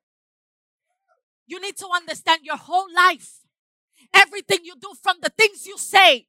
You 1.46 1.60
need 1.60 1.76
to 1.76 1.88
understand 1.88 2.42
your 2.42 2.58
whole 2.58 2.88
life. 2.92 3.44
Everything 4.12 4.64
you 4.64 4.74
do 4.76 4.92
from 5.00 5.20
the 5.20 5.30
things 5.30 5.66
you 5.66 5.78
say. 5.78 6.28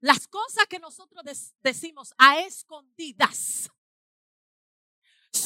Las 0.00 0.26
cosas 0.26 0.66
que 0.66 0.78
nosotros 0.78 1.24
decimos 1.62 2.12
a 2.18 2.40
escondidas 2.40 3.70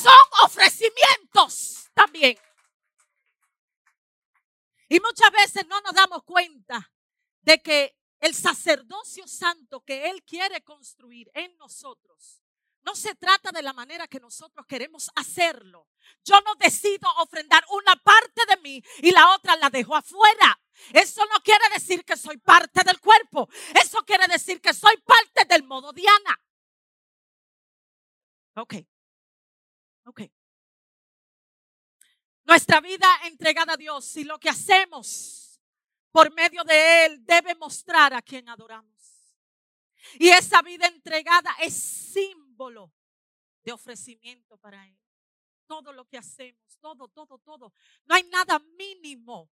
son 0.06 0.44
ofrecimientos 0.44 1.90
también. 1.94 2.38
Y 4.88 5.00
muchas 5.00 5.30
veces 5.32 5.66
no 5.66 5.80
nos 5.80 5.92
damos 5.94 6.22
cuenta 6.22 6.92
de 7.42 7.60
que 7.60 7.96
el 8.20 8.34
sacerdocio 8.34 9.26
santo 9.26 9.80
que 9.80 10.08
Él 10.10 10.22
quiere 10.22 10.62
construir 10.62 11.30
en 11.34 11.56
nosotros 11.56 12.42
no 12.82 12.94
se 12.94 13.16
trata 13.16 13.50
de 13.50 13.62
la 13.62 13.72
manera 13.72 14.06
que 14.06 14.20
nosotros 14.20 14.64
queremos 14.64 15.10
hacerlo. 15.16 15.88
Yo 16.24 16.40
no 16.42 16.54
decido 16.54 17.10
ofrendar 17.18 17.64
una 17.70 17.96
parte 17.96 18.42
de 18.48 18.56
mí 18.58 18.80
y 18.98 19.10
la 19.10 19.34
otra 19.34 19.56
la 19.56 19.70
dejo 19.70 19.96
afuera. 19.96 20.60
Eso 20.92 21.26
no 21.26 21.40
quiere 21.42 21.64
decir 21.74 22.04
que 22.04 22.16
soy 22.16 22.38
parte 22.38 22.84
del 22.84 23.00
cuerpo. 23.00 23.48
Eso 23.74 23.98
quiere 24.04 24.28
decir 24.28 24.60
que 24.60 24.72
soy 24.72 24.96
parte 24.98 25.46
del 25.46 25.64
modo 25.64 25.92
Diana. 25.92 26.40
Ok. 28.54 28.74
Ok. 30.06 30.22
Nuestra 32.44 32.80
vida 32.80 33.06
entregada 33.24 33.72
a 33.72 33.76
Dios 33.76 34.16
y 34.16 34.24
lo 34.24 34.38
que 34.38 34.48
hacemos 34.48 35.60
por 36.12 36.32
medio 36.32 36.62
de 36.62 37.06
Él 37.06 37.26
debe 37.26 37.56
mostrar 37.56 38.14
a 38.14 38.22
quien 38.22 38.48
adoramos. 38.48 38.94
Y 40.14 40.28
esa 40.28 40.62
vida 40.62 40.86
entregada 40.86 41.50
es 41.60 41.74
símbolo 41.74 42.92
de 43.64 43.72
ofrecimiento 43.72 44.56
para 44.58 44.86
Él. 44.86 44.96
Todo 45.66 45.92
lo 45.92 46.06
que 46.06 46.18
hacemos, 46.18 46.78
todo, 46.78 47.08
todo, 47.08 47.38
todo. 47.38 47.74
No 48.04 48.14
hay 48.14 48.22
nada 48.28 48.60
mínimo 48.60 49.50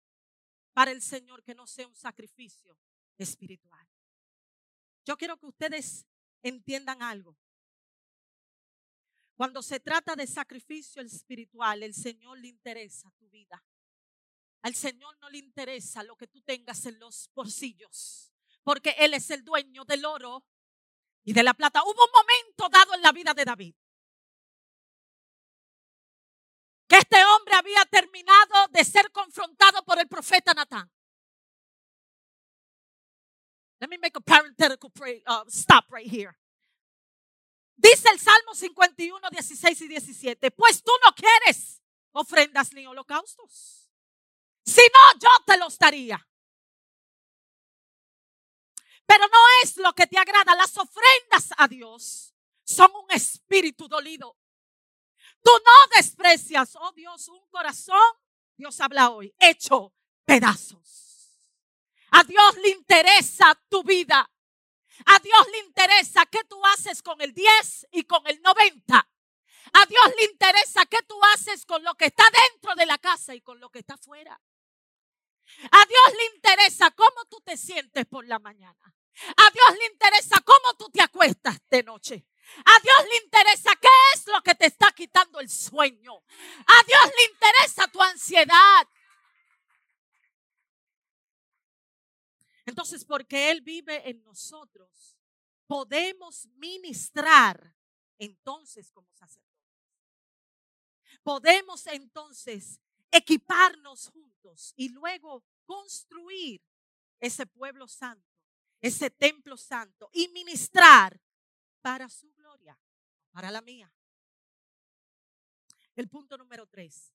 para 0.75 0.91
el 0.91 1.01
Señor 1.01 1.43
que 1.43 1.55
no 1.55 1.67
sea 1.67 1.87
un 1.87 1.95
sacrificio 1.95 2.77
espiritual. 3.17 3.89
Yo 5.07 5.17
quiero 5.17 5.39
que 5.39 5.47
ustedes 5.47 6.07
entiendan 6.43 7.03
algo. 7.03 7.39
Cuando 9.43 9.61
se 9.61 9.81
trata 9.81 10.15
de 10.15 10.25
sacrificio 10.25 11.03
espiritual, 11.03 11.83
el 11.83 11.95
Señor 11.95 12.39
le 12.39 12.47
interesa 12.47 13.11
tu 13.19 13.29
vida. 13.29 13.61
Al 14.63 14.73
Señor 14.73 15.19
no 15.19 15.29
le 15.31 15.39
interesa 15.39 16.05
lo 16.05 16.15
que 16.15 16.29
tú 16.29 16.41
tengas 16.43 16.87
en 16.87 17.01
los 17.01 17.29
bolsillos, 17.35 18.33
porque 18.63 18.95
Él 18.99 19.15
es 19.15 19.31
el 19.31 19.43
dueño 19.43 19.85
del 19.85 20.05
oro 20.05 20.47
y 21.25 21.33
de 21.33 21.43
la 21.43 21.55
plata. 21.55 21.83
Hubo 21.83 21.91
un 21.91 22.13
momento 22.13 22.69
dado 22.69 22.95
en 22.95 23.03
la 23.03 23.11
vida 23.11 23.35
de 23.35 23.45
David 23.45 23.75
que 26.87 26.99
este 26.99 27.25
hombre 27.25 27.55
había 27.57 27.85
terminado 27.87 28.69
de 28.71 28.85
ser 28.85 29.11
confrontado 29.11 29.85
por 29.85 29.99
el 29.99 30.07
profeta 30.07 30.55
Natán. 30.55 30.89
Let 33.81 33.89
me 33.89 33.99
make 33.99 34.17
a 34.17 34.21
parenthetical 34.21 34.93
uh, 35.27 35.45
stop 35.49 35.87
right 35.91 36.07
here. 36.07 36.39
Dice 37.77 38.09
el 38.11 38.21
Salmo 38.21 38.55
51, 38.55 39.29
16 39.31 39.81
y 39.81 39.89
17, 39.89 40.51
pues 40.53 40.83
tú 40.83 40.93
no 41.05 41.15
quieres 41.15 41.83
ofrendas 42.13 42.73
ni 42.73 42.87
holocaustos. 42.87 43.91
Si 44.65 44.81
no, 44.81 45.19
yo 45.19 45.29
te 45.47 45.57
los 45.59 45.79
daría. 45.79 46.27
Pero 49.07 49.25
no 49.27 49.39
es 49.63 49.77
lo 49.77 49.93
que 49.95 50.07
te 50.07 50.19
agrada. 50.19 50.55
Las 50.55 50.77
ofrendas 50.79 51.51
a 51.57 51.67
Dios 51.69 52.35
son 52.65 52.91
un 52.95 53.11
espíritu 53.11 53.89
dolido. 53.89 54.37
Tú 55.43 55.51
no 55.51 55.97
desprecias, 55.97 56.77
oh 56.77 56.93
Dios, 56.93 57.29
un 57.29 57.45
corazón, 57.51 57.99
Dios 58.57 58.81
habla 58.81 59.11
hoy, 59.11 59.35
hecho 59.39 59.93
pedazos. 60.25 61.39
A 62.13 62.23
Dios 62.23 62.57
le 62.59 62.69
interesa 62.69 63.61
tu 63.69 63.83
vida. 63.83 64.31
A 65.07 65.19
Dios 65.21 65.49
le 65.51 65.59
interesa 65.59 66.27
qué 66.27 66.45
tú 66.45 66.61
haces 66.67 67.03
con 67.03 67.21
el 67.21 67.33
10 67.33 67.89
y 67.93 68.05
con 68.05 68.27
el 68.27 68.41
90. 68.43 68.97
A 69.75 69.87
Dios 69.87 70.15
le 70.19 70.25
interesa 70.25 70.87
qué 70.87 70.99
tú 71.03 71.19
haces 71.35 71.65
con 71.65 71.83
lo 71.83 71.95
que 71.95 72.07
está 72.07 72.25
dentro 72.51 72.75
de 72.75 72.87
la 72.87 72.99
casa 72.99 73.35
y 73.35 73.41
con 73.41 73.61
lo 73.61 73.71
que 73.71 73.81
está 73.81 73.95
afuera. 73.95 74.41
A 75.71 75.87
Dios 75.87 76.17
le 76.17 76.37
interesa 76.37 76.91
cómo 76.93 77.25
tú 77.29 77.41
te 77.41 77.57
sientes 77.57 78.07
por 78.07 78.27
la 78.27 78.39
mañana. 78.39 78.95
A 79.37 79.51
Dios 79.51 79.79
le 79.79 79.87
interesa 79.87 80.41
cómo 80.41 80.75
tú 80.79 80.89
te 80.91 81.03
acuestas 81.03 81.59
de 81.71 81.83
noche. 81.83 82.27
A 82.65 82.81
Dios 82.83 83.09
le 83.09 83.17
interesa 83.25 83.71
qué 83.77 83.89
es 84.15 84.27
lo 84.27 84.43
que 84.43 84.55
te 84.55 84.67
está 84.67 84.93
quitando 84.93 85.41
el 85.41 85.49
sueño. 85.49 86.15
A 86.67 86.83
Dios 86.85 87.13
le 87.17 87.33
interesa 87.33 87.89
tu 87.89 88.03
ansiedad. 88.03 88.89
Entonces, 92.65 93.05
porque 93.05 93.51
Él 93.51 93.61
vive 93.61 94.09
en 94.09 94.23
nosotros, 94.23 95.17
podemos 95.67 96.47
ministrar 96.57 97.75
entonces 98.19 98.91
como 98.93 99.11
sacerdotes. 99.13 99.53
Podemos 101.23 101.87
entonces 101.87 102.81
equiparnos 103.11 104.09
juntos 104.09 104.73
y 104.77 104.89
luego 104.89 105.45
construir 105.65 106.63
ese 107.21 107.47
pueblo 107.47 107.87
santo, 107.87 108.27
ese 108.81 109.11
templo 109.11 109.57
santo 109.57 110.11
y 110.13 110.29
ministrar 110.29 111.21
para 111.81 112.09
su 112.09 112.33
gloria, 112.33 112.79
para 113.31 113.51
la 113.51 113.61
mía. 113.61 113.93
El 115.95 116.09
punto 116.09 116.37
número 116.39 116.67
tres. 116.67 117.13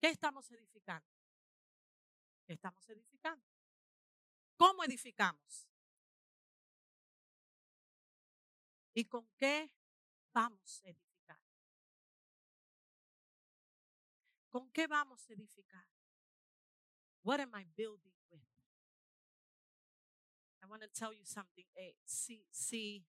¿Qué 0.00 0.08
estamos 0.08 0.50
edificando? 0.50 1.21
¿Qué 2.46 2.54
estamos 2.54 2.88
edificando? 2.88 3.46
¿Cómo 4.56 4.84
edificamos? 4.84 5.68
¿Y 8.94 9.04
con 9.06 9.26
qué 9.36 9.70
vamos 10.32 10.82
a 10.84 10.88
edificar? 10.88 11.40
¿Con 14.50 14.70
qué 14.70 14.86
vamos 14.86 15.28
a 15.28 15.32
edificar? 15.32 15.86
What 17.22 17.40
am 17.40 17.54
I 17.54 17.64
building 17.76 18.14
with? 18.30 18.42
I 20.62 20.66
want 20.66 20.82
to 20.82 20.88
tell 20.88 21.12
you 21.12 21.24
something. 21.24 21.66
Eh, 21.74 21.96
si, 22.04 22.46
si 22.50 23.06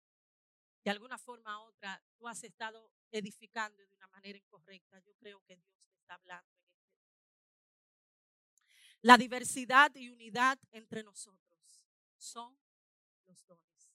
de 0.85 0.91
alguna 0.91 1.19
forma 1.19 1.61
u 1.61 1.69
otra 1.69 2.03
tú 2.17 2.27
has 2.27 2.43
estado 2.43 2.91
edificando 3.13 3.85
de 3.87 3.95
una 3.95 4.09
manera 4.09 4.39
incorrecta, 4.39 4.99
yo 5.01 5.15
creo 5.17 5.41
que 5.45 5.57
Dios 5.57 5.77
te 5.87 5.95
está 5.95 6.15
hablando 6.15 6.68
La 9.03 9.17
diversidad 9.17 9.95
y 9.95 10.11
unidad 10.11 10.59
entre 10.73 11.05
nosotros 11.05 11.87
son 12.17 12.59
los 13.27 13.47
dones. 13.47 13.93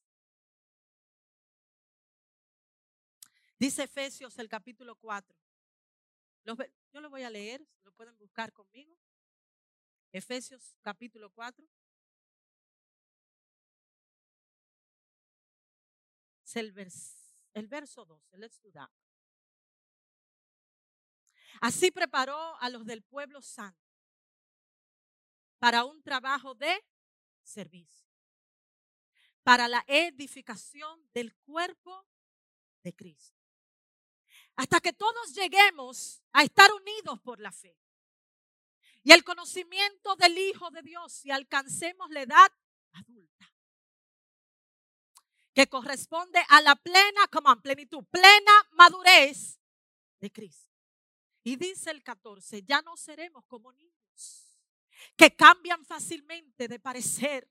Dice 3.59 3.83
Efesios 3.83 4.37
el 4.39 4.47
capítulo 4.47 4.95
4. 4.95 5.35
yo 6.45 7.01
lo 7.01 7.09
voy 7.09 7.23
a 7.23 7.29
leer, 7.29 7.65
lo 7.83 7.91
pueden 7.91 8.17
buscar 8.17 8.51
conmigo. 8.53 8.97
Efesios 10.13 10.77
capítulo 10.81 11.29
4. 11.31 11.67
Es 16.45 16.55
el, 16.55 16.71
verso 17.67 18.05
12. 18.05 18.37
Let's 18.37 18.61
do 18.61 18.71
that. 18.71 18.91
Así 21.61 21.89
preparó 21.89 22.55
a 22.59 22.69
los 22.69 22.85
del 22.85 23.01
pueblo 23.01 23.41
santo 23.41 23.82
para 25.63 25.85
un 25.85 26.03
trabajo 26.03 26.53
de 26.55 26.83
servicio, 27.41 28.05
para 29.43 29.69
la 29.69 29.81
edificación 29.87 31.09
del 31.13 31.33
cuerpo 31.37 32.05
de 32.83 32.93
Cristo. 32.93 33.39
Hasta 34.57 34.81
que 34.81 34.91
todos 34.91 35.33
lleguemos 35.33 36.21
a 36.33 36.43
estar 36.43 36.69
unidos 36.73 37.17
por 37.21 37.39
la 37.39 37.53
fe 37.53 37.79
y 39.03 39.13
el 39.13 39.23
conocimiento 39.23 40.17
del 40.17 40.37
Hijo 40.37 40.69
de 40.69 40.81
Dios 40.81 41.23
y 41.23 41.31
alcancemos 41.31 42.09
la 42.09 42.23
edad 42.23 42.51
adulta 42.91 43.49
que 45.53 45.67
corresponde 45.67 46.43
a 46.49 46.59
la 46.59 46.75
plena, 46.75 47.25
como 47.31 47.55
plenitud, 47.61 48.03
plena 48.11 48.51
madurez 48.71 49.61
de 50.19 50.29
Cristo. 50.29 50.75
Y 51.41 51.55
dice 51.55 51.89
el 51.89 52.03
14, 52.03 52.63
ya 52.63 52.81
no 52.81 52.97
seremos 52.97 53.45
como 53.45 53.71
niños 53.71 54.52
que 55.15 55.35
cambian 55.35 55.83
fácilmente 55.85 56.67
de 56.67 56.79
parecer 56.79 57.49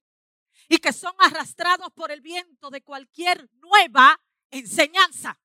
y 0.68 0.78
que 0.78 0.92
son 0.92 1.14
arrastrados 1.18 1.92
por 1.92 2.10
el 2.10 2.20
viento 2.20 2.70
de 2.70 2.82
cualquier 2.82 3.48
nueva 3.54 4.20
enseñanza. 4.50 5.38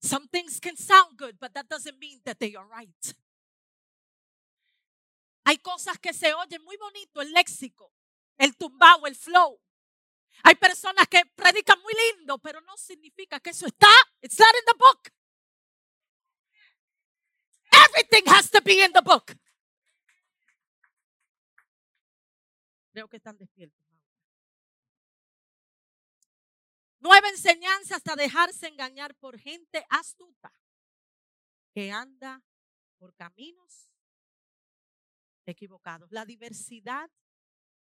Some 0.00 0.28
things 0.28 0.60
can 0.60 0.76
sound 0.76 1.18
good, 1.18 1.36
but 1.40 1.52
that 1.54 1.66
doesn't 1.68 1.98
mean 1.98 2.20
that 2.24 2.38
they 2.38 2.54
are 2.54 2.66
right. 2.68 3.16
Hay 5.44 5.58
cosas 5.58 5.98
que 5.98 6.12
se 6.12 6.32
oyen 6.34 6.62
muy 6.62 6.76
bonito, 6.76 7.20
el 7.20 7.32
léxico, 7.32 7.92
el 8.36 8.56
tumbao, 8.56 9.06
el 9.06 9.16
flow. 9.16 9.60
Hay 10.44 10.54
personas 10.54 11.08
que 11.08 11.24
predican 11.34 11.80
muy 11.80 11.92
lindo, 11.94 12.38
pero 12.38 12.60
no 12.60 12.76
significa 12.76 13.40
que 13.40 13.50
eso 13.50 13.66
está. 13.66 13.88
It's 14.20 14.38
not 14.38 14.54
in 14.54 14.64
the 14.66 14.74
book. 14.78 15.10
Everything 17.72 18.30
has 18.30 18.50
to 18.50 18.60
be 18.60 18.84
in 18.84 18.92
the 18.92 19.02
book. 19.02 19.34
Creo 22.98 23.08
que 23.08 23.18
están 23.18 23.38
despiertos. 23.38 23.86
Nueva 26.98 27.28
enseñanza 27.28 27.94
hasta 27.94 28.16
dejarse 28.16 28.66
engañar 28.66 29.14
por 29.14 29.38
gente 29.38 29.86
astuta 29.88 30.52
que 31.72 31.92
anda 31.92 32.42
por 32.98 33.14
caminos 33.14 33.88
equivocados. 35.46 36.10
La 36.10 36.24
diversidad 36.24 37.08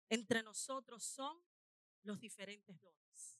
entre 0.07 0.43
nosotros 0.43 1.03
son 1.03 1.37
los 2.03 2.17
diferentes 2.21 2.79
dones. 2.79 3.37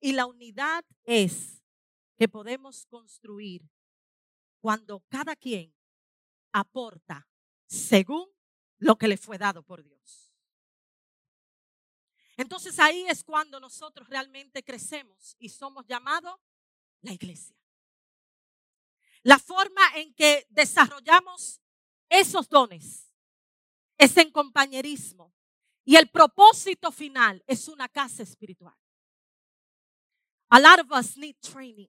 Y 0.00 0.14
la 0.14 0.26
unidad 0.26 0.84
es 1.04 1.62
que 2.16 2.26
podemos 2.26 2.86
construir 2.86 3.70
cuando 4.58 4.98
cada 5.08 5.36
quien 5.36 5.72
aporta 6.50 7.28
según 7.66 8.28
lo 8.78 8.96
que 8.96 9.06
le 9.06 9.16
fue 9.16 9.38
dado 9.38 9.62
por 9.62 9.84
Dios. 9.84 10.31
Entonces 12.42 12.76
ahí 12.80 13.06
es 13.06 13.22
cuando 13.22 13.60
nosotros 13.60 14.08
realmente 14.08 14.64
crecemos 14.64 15.36
y 15.38 15.48
somos 15.48 15.86
llamados 15.86 16.34
la 17.00 17.12
iglesia. 17.12 17.56
La 19.22 19.38
forma 19.38 19.80
en 19.94 20.12
que 20.12 20.44
desarrollamos 20.50 21.60
esos 22.08 22.48
dones 22.48 23.14
es 23.96 24.16
en 24.16 24.32
compañerismo 24.32 25.32
y 25.84 25.94
el 25.94 26.10
propósito 26.10 26.90
final 26.90 27.44
es 27.46 27.68
una 27.68 27.88
casa 27.88 28.24
espiritual. 28.24 28.76
A 30.48 30.58
lot 30.58 30.80
of 30.80 30.90
us 30.90 31.16
need 31.16 31.36
training. 31.40 31.88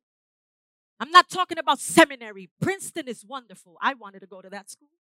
I'm 1.00 1.10
not 1.10 1.30
talking 1.30 1.58
about 1.58 1.80
seminary. 1.80 2.52
Princeton 2.62 3.08
is 3.08 3.26
wonderful. 3.26 3.76
I 3.82 3.96
wanted 3.96 4.20
to 4.20 4.28
go 4.28 4.39
to 4.39 4.52
that 4.52 4.70
school. 4.70 5.03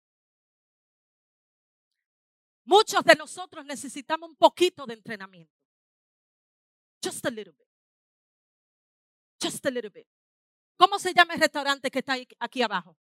Muchos 2.65 3.05
de 3.05 3.15
nosotros 3.15 3.65
necesitamos 3.65 4.31
un 4.31 4.37
poquito 4.37 4.87
de 4.87 4.95
entrenamiento. 4.95 5.53
Just 7.03 7.25
a 7.27 7.31
little 7.31 7.53
bit. 7.53 7.69
Just 9.43 9.65
a 9.67 9.71
little 9.71 9.91
bit. 9.91 10.09
¿Cómo 10.77 10.99
se 10.99 11.13
llama 11.13 11.35
el 11.35 11.41
restaurante 11.41 11.91
que 11.91 11.99
está 11.99 12.15
aquí 12.41 12.63
abajo? 12.63 12.97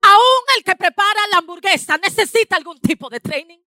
Aún 0.00 0.44
el 0.56 0.64
que 0.64 0.74
prepara 0.74 1.26
la 1.30 1.38
hamburguesa 1.38 1.98
necesita 1.98 2.56
algún 2.56 2.80
tipo 2.80 3.10
de 3.10 3.20
training. 3.20 3.60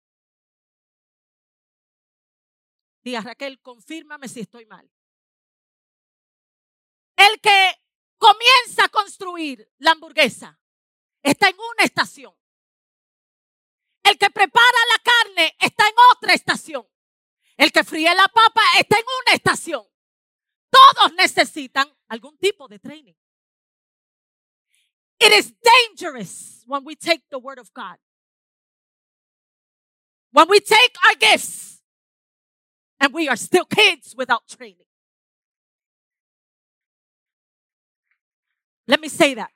Tía 3.02 3.20
Raquel, 3.20 3.61
confírmame 3.61 4.28
si 4.28 4.40
estoy 4.40 4.66
mal. 4.66 4.88
El 7.16 7.40
que 7.40 7.74
comienza 8.16 8.85
a 8.85 8.88
construir 8.88 9.68
la 9.78 9.92
hamburguesa 9.92 10.59
está 11.22 11.48
en 11.48 11.57
una 11.57 11.85
estación. 11.85 12.35
El 14.08 14.16
que 14.16 14.30
prepara 14.30 14.78
la 14.90 15.02
carne 15.02 15.54
está 15.60 15.86
en 15.86 15.94
otra 16.14 16.32
estación. 16.32 16.86
El 17.58 17.70
que 17.70 17.84
fríe 17.84 18.14
la 18.14 18.26
papa 18.28 18.62
está 18.78 18.96
en 18.96 19.04
una 19.22 19.34
estación. 19.34 19.84
Todos 20.70 21.12
necesitan 21.12 21.86
algún 22.08 22.38
tipo 22.38 22.68
de 22.68 22.78
training. 22.78 23.14
It 25.20 25.32
is 25.32 25.52
dangerous 25.60 26.62
when 26.66 26.84
we 26.84 26.96
take 26.96 27.22
the 27.30 27.38
word 27.38 27.58
of 27.58 27.70
God. 27.74 27.98
When 30.32 30.48
we 30.48 30.60
take 30.60 30.94
our 31.04 31.14
gifts 31.16 31.82
and 33.00 33.12
we 33.12 33.28
are 33.28 33.36
still 33.36 33.66
kids 33.66 34.14
without 34.16 34.48
training. 34.48 34.86
Let 38.86 39.00
me 39.00 39.10
say 39.10 39.34
that. 39.34 39.50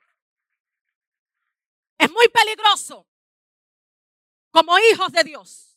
Es 1.97 2.11
muy 2.11 2.27
peligroso 2.27 3.07
como 4.53 4.77
hijos 4.77 5.11
de 5.11 5.23
Dios. 5.23 5.75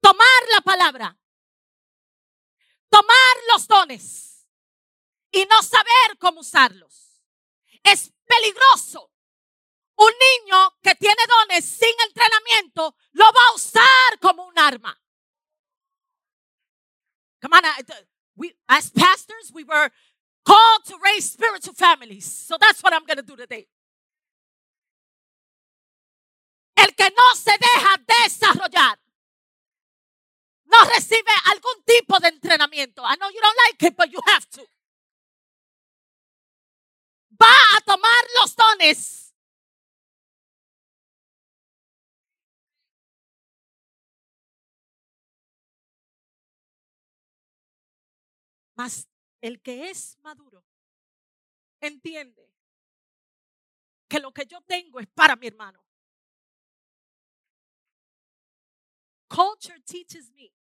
Tomar 0.00 0.42
la 0.52 0.60
palabra, 0.60 1.18
tomar 2.88 3.36
los 3.52 3.66
dones 3.66 4.46
y 5.32 5.44
no 5.46 5.62
saber 5.62 6.18
cómo 6.20 6.40
usarlos. 6.40 7.22
Es 7.82 8.12
peligroso. 8.24 9.10
Un 9.96 10.12
niño 10.12 10.78
que 10.82 10.94
tiene 10.94 11.22
dones 11.26 11.64
sin 11.64 11.94
entrenamiento 12.06 12.94
lo 13.12 13.24
va 13.24 13.40
a 13.50 13.54
usar 13.54 14.20
como 14.20 14.46
un 14.46 14.58
arma. 14.58 15.00
Come 17.40 17.56
on, 17.56 17.64
we, 18.36 18.54
as 18.68 18.90
pastors, 18.90 19.50
we 19.54 19.64
were 19.64 19.90
called 20.44 20.84
to 20.84 20.98
raise 21.02 21.30
spiritual 21.30 21.74
families. 21.74 22.26
So 22.26 22.56
that's 22.60 22.82
what 22.82 22.92
I'm 22.92 23.06
going 23.06 23.16
to 23.16 23.22
do 23.22 23.36
today. 23.36 23.66
El 26.76 26.94
que 26.94 27.10
no 27.10 27.34
se 27.34 27.52
deja 27.52 27.96
desarrollar 28.22 29.00
no 30.66 30.84
recibe 30.94 31.30
algún 31.46 31.84
tipo 31.84 32.18
de 32.20 32.28
entrenamiento. 32.28 33.02
I 33.02 33.16
know 33.16 33.30
you 33.30 33.40
don't 33.40 33.56
like 33.66 33.86
it, 33.86 33.96
but 33.96 34.10
you 34.10 34.20
have 34.26 34.46
to. 34.50 34.68
Va 37.40 37.76
a 37.76 37.80
tomar 37.80 38.24
los 38.40 38.54
dones. 38.56 39.34
Mas 48.74 49.08
el 49.40 49.62
que 49.62 49.88
es 49.90 50.18
maduro 50.18 50.62
entiende 51.80 52.52
que 54.08 54.20
lo 54.20 54.32
que 54.32 54.44
yo 54.44 54.60
tengo 54.62 55.00
es 55.00 55.06
para 55.08 55.34
mi 55.36 55.46
hermano. 55.46 55.85
Culture 59.28 59.78
teaches 59.86 60.30
me 60.36 60.52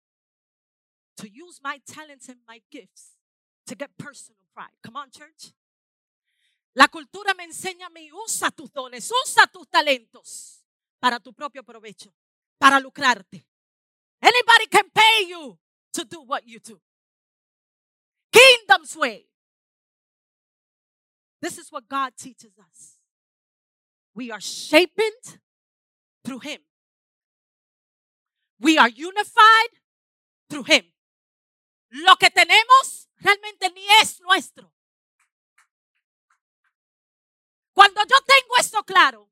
to 1.17 1.29
use 1.29 1.61
my 1.63 1.81
talents 1.87 2.29
and 2.29 2.39
my 2.47 2.61
gifts 2.71 3.13
to 3.67 3.75
get 3.75 3.97
personal 3.99 4.39
pride. 4.55 4.77
Come 4.83 4.97
on, 4.97 5.11
church. 5.11 5.53
La 6.75 6.89
cultura 6.89 7.35
me 7.35 7.45
enseña 7.45 7.87
a 7.87 7.91
mí, 7.91 8.11
usa 8.13 8.51
tus 8.51 8.73
dones, 8.73 9.11
usa 9.25 9.47
tus 9.47 9.69
talentos 9.69 10.65
para 10.99 11.21
tu 11.21 11.33
propio 11.33 11.63
provecho, 11.63 12.13
para 12.59 12.81
lucrarte. 12.81 13.47
Anybody 14.21 14.67
can 14.71 14.91
pay 14.91 15.27
you 15.29 15.59
to 15.93 16.05
do 16.05 16.23
what 16.23 16.47
you 16.47 16.59
do. 16.59 16.81
Kingdom's 18.33 18.97
way. 18.97 19.27
This 21.41 21.59
is 21.59 21.71
what 21.71 21.89
God 21.89 22.15
teaches 22.17 22.59
us. 22.59 22.99
We 24.15 24.33
are 24.33 24.41
shaped 24.41 25.39
through 26.25 26.41
Him. 26.41 26.61
We 28.59 28.79
are 28.79 28.89
unified 28.89 29.81
through 30.49 30.65
Him. 30.67 30.93
Lo 31.91 32.17
que 32.17 32.31
tenemos 32.31 33.09
realmente 33.17 33.71
ni 33.71 33.87
es 34.03 34.21
nuestro. 34.21 34.73
Cuando 37.73 38.01
yo 38.03 38.17
tengo 38.27 38.57
esto 38.59 38.85
claro, 38.85 39.31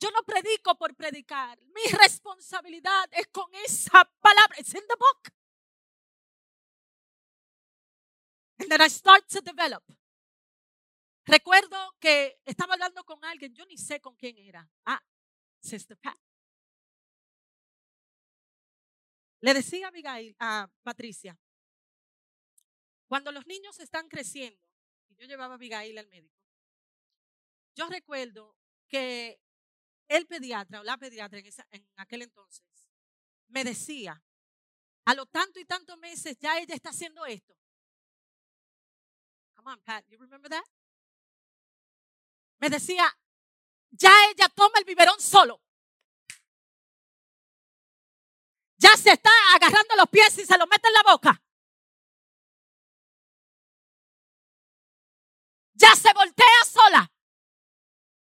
yo 0.00 0.10
no 0.10 0.22
predico 0.22 0.76
por 0.76 0.94
predicar. 0.94 1.60
Mi 1.74 1.84
responsabilidad 1.98 3.08
es 3.12 3.26
con 3.28 3.52
esa 3.64 4.04
palabra. 4.20 4.58
It's 4.58 4.74
in 4.74 4.86
the 4.88 4.96
book. 4.96 5.32
And 8.58 8.70
then 8.70 8.80
I 8.80 8.88
start 8.88 9.26
to 9.28 9.40
develop. 9.40 9.82
Recuerdo 11.26 11.96
que 11.98 12.38
estaba 12.44 12.74
hablando 12.74 13.02
con 13.04 13.24
alguien, 13.24 13.54
yo 13.54 13.64
ni 13.66 13.78
sé 13.78 14.00
con 14.00 14.14
quién 14.14 14.36
era. 14.38 14.68
Ah, 14.84 15.02
Sister 15.60 15.96
Pat. 15.96 16.23
Le 19.44 19.52
decía 19.52 19.84
a 19.84 19.88
Abigail, 19.90 20.34
a 20.38 20.70
Patricia, 20.82 21.38
cuando 23.06 23.30
los 23.30 23.46
niños 23.46 23.78
están 23.78 24.08
creciendo, 24.08 24.72
y 25.10 25.16
yo 25.16 25.26
llevaba 25.26 25.52
a 25.52 25.56
Abigail 25.56 25.98
al 25.98 26.08
médico, 26.08 26.40
yo 27.74 27.86
recuerdo 27.90 28.56
que 28.88 29.38
el 30.08 30.26
pediatra 30.26 30.80
o 30.80 30.82
la 30.82 30.96
pediatra 30.96 31.38
en, 31.40 31.46
en 31.72 31.86
aquel 31.96 32.22
entonces 32.22 32.64
me 33.48 33.64
decía, 33.64 34.24
a 35.04 35.14
lo 35.14 35.26
tanto 35.26 35.60
y 35.60 35.66
tantos 35.66 35.98
meses 35.98 36.38
ya 36.38 36.58
ella 36.58 36.74
está 36.74 36.88
haciendo 36.88 37.26
esto. 37.26 37.54
Come 39.56 39.72
on, 39.72 39.80
Pat, 39.82 40.06
you 40.08 40.16
remember 40.16 40.50
that? 40.50 40.64
Me 42.60 42.70
decía, 42.70 43.14
ya 43.90 44.10
ella 44.30 44.48
toma 44.48 44.78
el 44.78 44.86
biberón 44.86 45.20
solo. 45.20 45.63
Ya 48.76 48.96
se 48.96 49.12
está 49.12 49.30
agarrando 49.54 49.96
los 49.96 50.08
pies 50.08 50.38
y 50.38 50.44
se 50.44 50.58
los 50.58 50.68
mete 50.68 50.88
en 50.88 50.94
la 50.94 51.12
boca. 51.12 51.42
Ya 55.74 55.94
se 55.94 56.12
voltea 56.12 56.64
sola. 56.66 57.10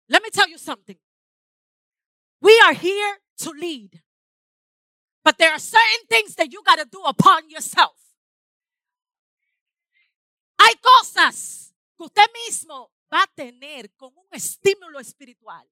Let 0.08 0.22
me 0.22 0.30
tell 0.30 0.48
you 0.48 0.58
something. 0.58 0.98
We 2.40 2.58
are 2.60 2.74
here 2.74 3.20
to 3.38 3.50
lead. 3.50 4.02
But 5.24 5.38
there 5.38 5.50
are 5.50 5.58
certain 5.58 6.06
things 6.08 6.36
that 6.36 6.52
you 6.52 6.62
got 6.62 6.78
to 6.78 6.84
do 6.84 7.02
upon 7.04 7.50
yourself. 7.50 7.96
Hay 10.58 10.74
cosas 10.76 11.74
que 11.96 12.04
usted 12.04 12.26
mismo 12.46 12.92
va 13.12 13.22
a 13.22 13.26
tener 13.26 13.92
con 13.96 14.16
un 14.16 14.28
estímulo 14.30 15.00
espiritual 15.00 15.68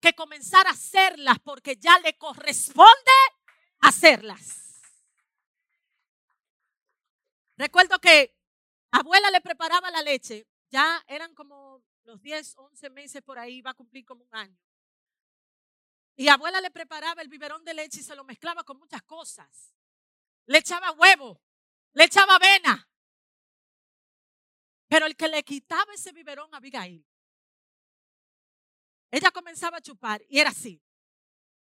que 0.00 0.12
comenzar 0.12 0.66
a 0.66 0.70
hacerlas 0.70 1.38
porque 1.42 1.76
ya 1.76 1.98
le 2.00 2.16
corresponde 2.16 3.12
hacerlas. 3.80 4.82
Recuerdo 7.56 7.98
que 7.98 8.34
abuela 8.90 9.30
le 9.30 9.40
preparaba 9.40 9.90
la 9.90 10.02
leche, 10.02 10.46
ya 10.70 11.04
eran 11.08 11.34
como 11.34 11.82
los 12.04 12.22
10, 12.22 12.56
11 12.56 12.90
meses 12.90 13.22
por 13.22 13.38
ahí, 13.38 13.60
va 13.60 13.72
a 13.72 13.74
cumplir 13.74 14.04
como 14.04 14.24
un 14.24 14.34
año. 14.34 14.58
Y 16.16 16.28
abuela 16.28 16.60
le 16.60 16.70
preparaba 16.70 17.22
el 17.22 17.28
biberón 17.28 17.64
de 17.64 17.74
leche 17.74 18.00
y 18.00 18.02
se 18.02 18.16
lo 18.16 18.24
mezclaba 18.24 18.64
con 18.64 18.78
muchas 18.78 19.02
cosas. 19.02 19.74
Le 20.46 20.58
echaba 20.58 20.92
huevo, 20.92 21.40
le 21.92 22.04
echaba 22.04 22.36
avena. 22.36 22.88
Pero 24.88 25.06
el 25.06 25.16
que 25.16 25.28
le 25.28 25.42
quitaba 25.44 25.92
ese 25.92 26.12
biberón 26.12 26.52
a 26.54 26.56
Abigail, 26.56 27.04
ella 29.10 29.30
comenzaba 29.30 29.78
a 29.78 29.82
chupar 29.82 30.22
y 30.28 30.38
era 30.40 30.50
así. 30.50 30.82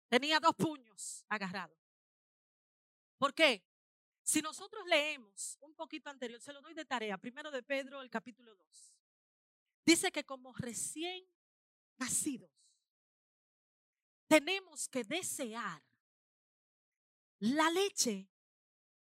Tenía 0.09 0.41
dos 0.41 0.55
puños 0.55 1.25
agarrados. 1.29 1.77
¿Por 3.19 3.35
qué? 3.35 3.65
Si 4.23 4.41
nosotros 4.41 4.87
leemos 4.87 5.59
un 5.61 5.75
poquito 5.75 6.09
anterior, 6.09 6.41
se 6.41 6.53
lo 6.53 6.61
doy 6.61 6.75
de 6.75 6.85
tarea, 6.85 7.19
primero 7.19 7.51
de 7.51 7.63
Pedro, 7.63 8.03
el 8.03 8.11
capítulo 8.11 8.55
2. 8.55 8.95
Dice 9.85 10.13
que 10.13 10.25
como 10.25 10.53
recién 10.53 11.27
nacidos, 11.97 12.51
tenemos 14.29 14.89
que 14.89 15.03
desear 15.05 15.83
la 17.41 17.71
leche 17.71 18.29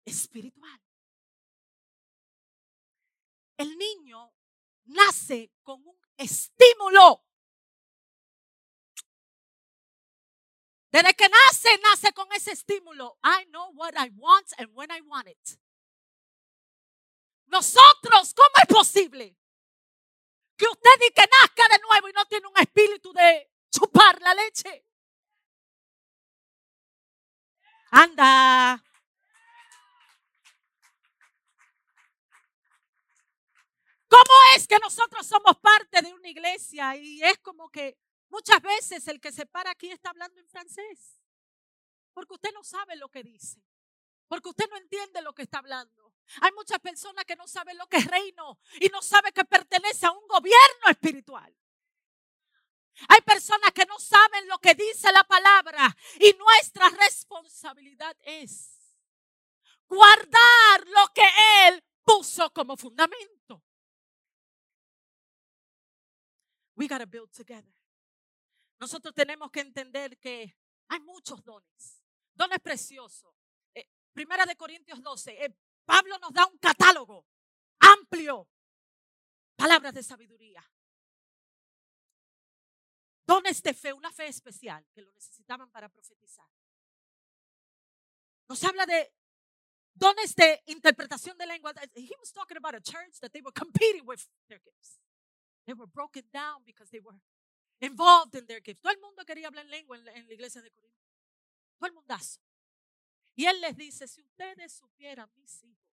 espiritual. 0.05 0.81
El 3.57 3.77
niño 3.77 4.33
nace 4.85 5.53
con 5.63 5.85
un 5.85 5.99
estímulo. 6.17 7.28
Desde 10.91 11.15
que 11.15 11.29
nace, 11.29 11.69
nace 11.83 12.13
con 12.13 12.27
ese 12.33 12.53
estímulo. 12.53 13.19
I 13.23 13.45
know 13.47 13.71
what 13.75 13.95
I 13.95 14.11
want 14.17 14.47
and 14.59 14.69
when 14.75 14.91
I 14.91 15.01
want 15.03 15.29
it. 15.29 15.59
Nosotros, 17.47 18.35
¿cómo 18.35 18.53
es 18.63 18.67
posible 18.67 19.37
que 20.57 20.67
usted 20.67 20.91
diga 21.01 21.23
que 21.23 21.31
nazca 21.31 21.69
de 21.69 21.79
nuevo 21.83 22.09
y 22.09 22.13
no 22.13 22.25
tiene 22.27 22.47
un 22.47 22.59
espíritu 22.59 23.13
de 23.13 23.51
chupar 23.71 24.21
la 24.21 24.35
leche? 24.35 24.85
Anda. 27.91 28.83
¿Cómo 34.09 34.35
es 34.57 34.67
que 34.67 34.79
nosotros 34.79 35.27
somos 35.27 35.57
parte 35.59 36.01
de 36.01 36.13
una 36.13 36.29
iglesia 36.29 36.97
y 36.97 37.23
es 37.23 37.39
como 37.39 37.69
que 37.71 37.99
muchas 38.29 38.61
veces 38.61 39.07
el 39.09 39.21
que 39.21 39.33
se 39.33 39.47
para 39.47 39.71
aquí 39.71 39.91
está 39.91 40.11
hablando 40.11 40.41
en 40.41 40.49
francés? 40.49 41.21
Porque 42.13 42.35
usted 42.35 42.53
no 42.53 42.65
sabe 42.65 42.97
lo 42.97 43.09
que 43.09 43.23
dice. 43.23 43.63
Porque 44.27 44.49
usted 44.49 44.69
no 44.71 44.77
entiende 44.77 45.23
lo 45.23 45.33
que 45.33 45.43
está 45.43 45.59
hablando. 45.59 46.13
Hay 46.43 46.53
muchas 46.53 46.79
personas 46.81 47.25
que 47.25 47.37
no 47.37 47.47
saben 47.47 47.79
lo 47.79 47.87
que 47.87 47.97
es 47.99 48.07
reino 48.07 48.59
y 48.81 48.89
no 48.89 49.01
saben 49.01 49.33
que 49.33 49.45
pertenece 49.45 50.07
a 50.07 50.13
un 50.13 50.27
gobierno 50.27 50.91
espiritual. 50.91 51.55
Hay 53.09 53.21
personas 53.21 53.73
que 53.73 53.87
no 53.87 53.99
saben 53.99 54.49
lo 54.49 54.59
que 54.59 54.75
dice 54.75 55.11
la 55.13 55.25
palabra 55.25 55.97
y 56.19 56.35
nuestra 56.35 56.91
responsabilidad 56.91 58.17
es 58.23 58.79
guardar 59.87 60.87
lo 60.87 61.13
que 61.15 61.27
Él 61.69 61.83
puso 62.05 62.53
como 62.53 62.77
fundamento. 62.77 63.63
We 66.77 66.87
gotta 66.87 67.07
build 67.07 67.31
together. 67.33 67.78
Nosotros 68.81 69.15
tenemos 69.15 69.51
que 69.51 69.61
entender 69.61 70.19
que 70.19 70.57
hay 70.89 71.01
muchos 71.01 71.43
dones, 71.45 72.03
dones 72.35 72.61
preciosos. 72.61 73.35
Eh, 73.75 73.89
primera 74.13 74.47
de 74.47 74.57
Corintios 74.57 75.03
12, 75.03 75.45
eh, 75.45 75.55
Pablo 75.85 76.19
nos 76.19 76.33
da 76.33 76.47
un 76.47 76.59
catálogo 76.59 77.27
amplio, 77.81 78.49
palabras 79.57 79.95
de 79.95 80.03
sabiduría, 80.03 80.65
dones 83.27 83.63
de 83.63 83.75
fe, 83.75 83.93
una 83.93 84.13
fe 84.13 84.29
especial 84.29 84.87
que 84.93 85.03
lo 85.03 85.13
necesitaban 85.13 85.71
para 85.71 85.89
profetizar. 85.89 86.49
Nos 88.49 88.63
habla 88.65 88.87
de 88.87 89.13
dones 89.95 90.35
de 90.35 90.63
interpretación 90.67 91.37
de 91.37 91.47
lengua. 91.47 91.75
He 91.95 92.15
was 92.19 92.33
talking 92.33 92.57
about 92.57 92.75
a 92.75 92.81
church 92.81 93.21
that 93.21 93.33
they 93.33 93.43
were 93.43 93.53
competing 93.53 94.07
with 94.07 94.27
their 94.49 94.61
gifts. 94.61 94.99
They 95.67 95.75
were 95.75 95.87
broken 95.87 96.25
down 96.33 96.63
because 96.65 96.91
they 96.91 97.01
were 97.01 97.19
involved 97.81 98.35
in 98.35 98.47
their 98.47 98.63
gifts. 98.63 98.81
Todo 98.81 98.93
el 98.93 99.01
mundo 99.01 99.25
quería 99.25 99.49
hablar 99.49 99.65
en 99.65 99.71
lengua 99.71 99.97
en 99.97 100.05
la, 100.05 100.13
en 100.13 100.27
la 100.27 100.35
iglesia 100.35 100.63
de 100.63 100.71
Corinto. 100.71 100.97
Todo 101.79 101.89
el 101.89 101.95
mundazo. 101.95 102.41
Y 103.35 103.47
él 103.47 103.61
les 103.61 103.77
dice, 103.77 104.09
si 104.09 104.21
ustedes 104.21 104.73
supieran, 104.73 105.31
mis 105.37 105.63
hijos, 105.63 105.89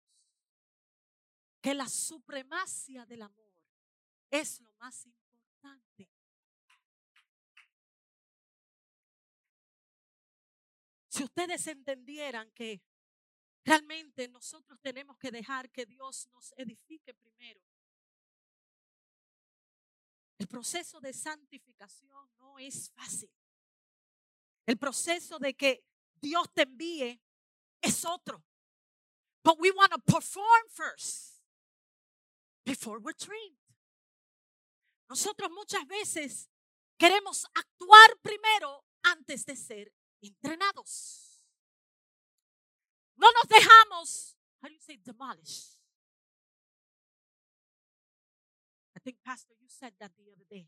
que 1.61 1.73
la 1.73 1.87
supremacia 1.87 3.05
del 3.05 3.21
amor 3.21 3.53
es 4.29 4.61
lo 4.61 4.71
más 4.73 5.05
importante. 5.05 6.09
Si 11.07 11.23
ustedes 11.23 11.65
entendieran 11.67 12.51
que 12.51 12.81
realmente 13.65 14.27
nosotros 14.27 14.79
tenemos 14.79 15.17
que 15.17 15.31
dejar 15.31 15.71
que 15.71 15.85
Dios 15.85 16.27
nos 16.33 16.53
edifique 16.57 17.13
primero. 17.13 17.61
El 20.37 20.47
proceso 20.47 20.99
de 20.99 21.13
santificación 21.13 22.29
no 22.37 22.59
es 22.59 22.91
fácil. 22.91 23.31
El 24.65 24.77
proceso 24.77 25.39
de 25.39 25.53
que 25.53 25.83
Dios 26.21 26.47
te 26.53 26.63
envíe 26.63 27.21
es 27.81 28.03
otro. 28.05 28.43
But 29.43 29.59
we 29.59 29.71
want 29.71 29.91
to 29.91 29.99
perform 29.99 30.67
first 30.69 31.43
before 32.65 32.99
we're 32.99 33.13
trained. 33.13 33.57
Nosotros 35.07 35.51
muchas 35.51 35.85
veces 35.87 36.49
queremos 36.97 37.45
actuar 37.53 38.19
primero 38.23 38.83
antes 39.03 39.45
de 39.45 39.55
ser 39.55 39.93
entrenados. 40.21 41.43
No 43.15 43.31
nos 43.31 43.47
dejamos, 43.47 44.35
how 44.61 44.67
do 44.67 44.73
you 44.73 44.79
say 44.79 44.97
demolish? 44.97 45.74
Think 49.05 49.17
Pastor, 49.23 49.53
you 49.61 49.69
said 49.69 49.93
that 49.99 50.11
the 50.17 50.31
other 50.31 50.45
day. 50.49 50.67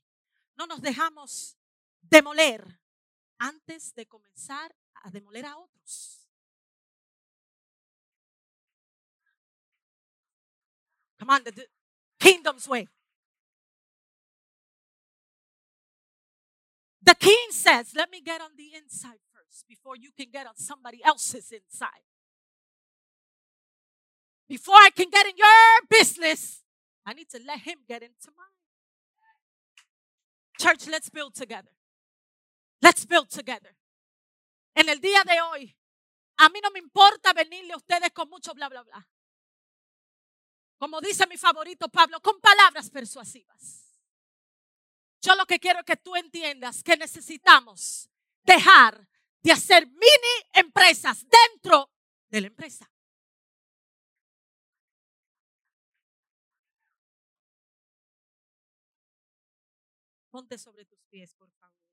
No 0.58 0.68
nos 0.68 0.80
dejamos 0.80 1.58
demoler 2.02 2.80
antes 3.40 3.94
de 3.96 4.06
comenzar 4.06 4.76
a 5.04 5.10
demoler 5.10 5.46
a 5.46 5.58
otros. 5.58 6.28
Come 11.18 11.32
on, 11.32 11.44
the, 11.44 11.68
kingdom's 12.20 12.68
way. 12.68 12.88
The 17.02 17.16
king 17.16 17.50
says, 17.50 17.96
Let 17.96 18.12
me 18.12 18.22
get 18.22 18.40
on 18.40 18.52
the 18.56 18.76
inside 18.76 19.20
first 19.34 19.68
before 19.68 19.96
you 19.96 20.12
can 20.16 20.28
get 20.32 20.46
on 20.46 20.56
somebody 20.56 21.04
else's 21.04 21.52
inside. 21.52 22.06
Before 24.48 24.76
I 24.76 24.92
can 24.96 25.10
get 25.10 25.26
in 25.26 25.38
your 25.38 25.88
business, 25.90 26.62
I 27.08 27.14
need 27.14 27.30
to 27.30 27.40
let 27.46 27.60
him 27.60 27.80
get 27.88 28.04
into 28.04 28.32
mine. 28.36 28.48
Church, 30.60 30.88
let's 30.88 31.10
build 31.10 31.34
together. 31.34 31.72
Let's 32.82 33.06
build 33.06 33.30
together. 33.30 33.76
En 34.76 34.90
el 34.90 35.00
día 35.00 35.24
de 35.24 35.40
hoy, 35.42 35.76
a 36.38 36.50
mí 36.50 36.60
no 36.62 36.70
me 36.72 36.80
importa 36.80 37.32
venirle 37.34 37.74
a 37.74 37.78
ustedes 37.78 38.12
con 38.12 38.30
mucho 38.30 38.54
bla, 38.54 38.68
bla, 38.68 38.84
bla. 38.84 39.08
Como 40.78 41.00
dice 41.00 41.26
mi 41.28 41.38
favorito 41.38 41.88
Pablo, 41.88 42.20
con 42.20 42.42
palabras 42.42 42.90
persuasivas. 42.90 43.86
Yo 45.22 45.34
lo 45.36 45.46
que 45.46 45.60
quiero 45.60 45.80
es 45.80 45.86
que 45.86 45.96
tú 45.96 46.14
entiendas 46.16 46.84
que 46.84 46.98
necesitamos 46.98 48.10
dejar 48.44 49.08
de 49.42 49.52
hacer 49.54 49.88
mini 49.88 50.50
empresas 50.54 51.26
dentro 51.28 51.90
de 52.30 52.42
la 52.42 52.48
empresa. 52.48 52.92
Ponte 60.38 60.60
sobre 60.60 60.86
tus 60.86 61.04
pies, 61.10 61.34
por 61.34 61.50
favor. 61.54 61.87